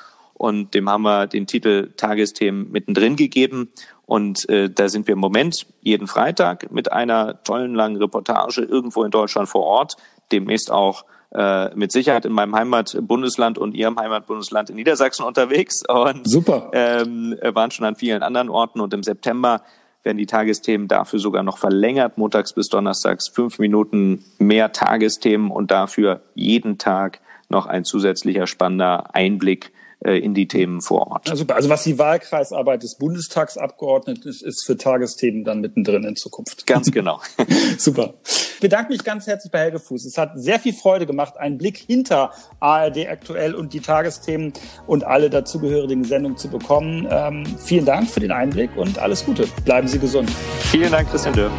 Und 0.44 0.74
dem 0.74 0.90
haben 0.90 1.04
wir 1.04 1.26
den 1.26 1.48
Titel 1.48 1.94
Tagesthemen 1.96 2.70
mittendrin 2.70 3.16
gegeben. 3.16 3.72
Und 4.06 4.50
äh, 4.50 4.70
da 4.70 4.90
sind 4.90 5.08
wir 5.08 5.14
im 5.14 5.20
Moment 5.20 5.66
jeden 5.80 6.06
Freitag 6.06 6.70
mit 6.70 6.92
einer 6.92 7.42
tollen 7.46 7.74
langen 7.74 7.96
Reportage 7.96 8.62
irgendwo 8.62 9.06
in 9.06 9.12
Deutschland 9.12 9.48
vor 9.48 9.64
Ort, 9.64 9.96
demnächst 10.34 10.70
auch 10.70 11.06
äh, 11.34 11.74
mit 11.76 11.94
Sicherheit 11.94 12.26
in 12.26 12.34
meinem 12.34 12.54
Heimatbundesland 12.54 13.58
und 13.58 13.74
Ihrem 13.74 13.98
Heimatbundesland 13.98 14.70
in 14.70 14.76
Niedersachsen 14.76 15.24
unterwegs. 15.24 15.82
Und, 15.88 16.28
Super. 16.28 16.70
Ähm, 16.74 17.38
waren 17.42 17.72
schon 17.72 17.86
an 17.86 17.96
vielen 17.96 18.22
anderen 18.22 18.50
Orten. 18.50 18.82
Und 18.82 18.94
im 18.94 19.04
September 19.04 19.62
werden 20.04 20.18
die 20.18 20.26
Tagesthemen 20.26 20.90
dafür 20.90 21.20
sogar 21.20 21.44
noch 21.44 21.58
verlängert, 21.58 22.18
montags 22.18 22.52
bis 22.52 22.68
donnerstags 22.68 23.30
fünf 23.30 23.60
Minuten 23.60 24.26
mehr 24.40 24.74
Tagesthemen 24.74 25.52
und 25.52 25.72
dafür 25.72 26.22
jeden 26.36 26.80
Tag 26.80 27.22
noch 27.48 27.66
ein 27.66 27.86
zusätzlicher 27.86 28.46
spannender 28.46 29.16
Einblick 29.16 29.72
in 30.12 30.34
die 30.34 30.48
Themen 30.48 30.82
vor 30.82 31.08
Ort. 31.12 31.30
Also, 31.30 31.46
also 31.48 31.70
was 31.70 31.84
die 31.84 31.98
Wahlkreisarbeit 31.98 32.84
des 32.84 32.96
Bundestagsabgeordneten 32.96 34.30
ist, 34.30 34.42
ist 34.42 34.66
für 34.66 34.78
Tagesthemen 34.78 35.44
dann 35.44 35.62
mittendrin 35.62 36.04
in 36.04 36.16
Zukunft. 36.16 36.68
Ganz 36.68 36.92
genau. 36.92 37.22
Super. 37.78 38.16
Ich 38.26 38.60
bedanke 38.60 38.92
mich 38.92 39.04
ganz 39.04 39.28
herzlich 39.28 39.52
bei 39.52 39.60
Helge 39.60 39.80
Fuß. 39.80 40.06
Es 40.06 40.18
hat 40.18 40.32
sehr 40.36 40.60
viel 40.60 40.74
Freude 40.74 41.06
gemacht, 41.06 41.38
einen 41.38 41.58
Blick 41.58 41.78
hinter 41.78 42.32
ARD 42.60 43.08
aktuell 43.08 43.56
und 43.56 43.74
die 43.74 43.80
Tagesthemen 43.80 44.54
und 44.88 45.04
alle 45.06 45.30
dazugehörigen 45.30 46.04
Sendungen 46.04 46.38
zu 46.38 46.50
bekommen. 46.50 47.08
Ähm, 47.10 47.46
vielen 47.58 47.86
Dank 47.86 48.10
für 48.10 48.20
den 48.20 48.32
Einblick 48.32 48.76
und 48.76 49.00
alles 49.00 49.26
Gute. 49.26 49.48
Bleiben 49.66 49.88
Sie 49.88 50.00
gesund. 50.00 50.30
Vielen 50.72 50.92
Dank, 50.92 51.10
Christian 51.10 51.34
Dürr. 51.34 51.52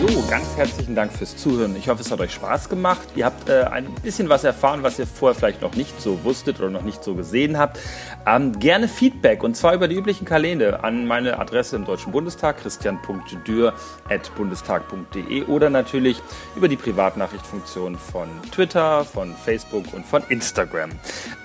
So, 0.00 0.06
ganz 0.30 0.56
herzlichen 0.56 0.94
Dank 0.94 1.12
fürs 1.12 1.36
Zuhören. 1.36 1.76
Ich 1.76 1.90
hoffe, 1.90 2.00
es 2.00 2.10
hat 2.10 2.20
euch 2.20 2.32
Spaß 2.32 2.70
gemacht. 2.70 3.06
Ihr 3.16 3.26
habt 3.26 3.50
äh, 3.50 3.64
ein 3.64 3.84
bisschen 4.02 4.30
was 4.30 4.44
erfahren, 4.44 4.82
was 4.82 4.98
ihr 4.98 5.06
vorher 5.06 5.38
vielleicht 5.38 5.60
noch 5.60 5.74
nicht 5.74 6.00
so 6.00 6.24
wusstet 6.24 6.58
oder 6.58 6.70
noch 6.70 6.84
nicht 6.84 7.04
so 7.04 7.14
gesehen 7.14 7.58
habt. 7.58 7.78
Ähm, 8.26 8.58
gerne 8.58 8.88
Feedback 8.88 9.42
und 9.42 9.58
zwar 9.58 9.74
über 9.74 9.88
die 9.88 9.96
üblichen 9.96 10.24
Kanäle 10.24 10.82
an 10.82 11.06
meine 11.06 11.38
Adresse 11.38 11.76
im 11.76 11.84
Deutschen 11.84 12.12
Bundestag, 12.12 12.62
christian.dürr.bundestag.de 12.62 15.44
oder 15.44 15.68
natürlich 15.68 16.22
über 16.56 16.68
die 16.68 16.76
Privatnachrichtfunktion 16.76 17.98
von 17.98 18.30
Twitter, 18.52 19.04
von 19.04 19.36
Facebook 19.36 19.84
und 19.92 20.06
von 20.06 20.22
Instagram. 20.30 20.92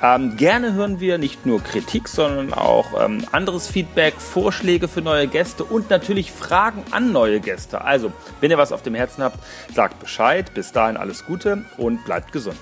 Ähm, 0.02 0.38
gerne 0.38 0.72
hören 0.74 1.02
wir 1.02 1.18
nicht 1.18 1.46
nur 1.46 1.62
Kritik, 1.62 2.08
sondern 2.08 2.54
auch 2.54 3.04
ähm, 3.04 3.26
anderes 3.34 3.68
Feedback, 3.68 4.14
Vorschläge 4.18 4.88
für 4.88 5.02
neue 5.02 5.28
Gäste 5.28 5.66
und 5.66 5.90
natürlich 5.90 6.32
Fragen 6.32 6.86
an 6.92 7.12
neue 7.12 7.42
Gäste. 7.42 7.84
Also, 7.84 8.14
wenn 8.46 8.52
ihr 8.52 8.60
was 8.60 8.72
auf 8.72 8.84
dem 8.84 8.94
Herzen 8.94 9.24
habt, 9.24 9.40
sagt 9.74 10.00
Bescheid. 10.00 10.54
Bis 10.54 10.72
dahin 10.72 10.98
alles 10.98 11.26
Gute 11.26 11.66
und 11.78 12.06
bleibt 12.06 12.32
gesund. 12.32 12.60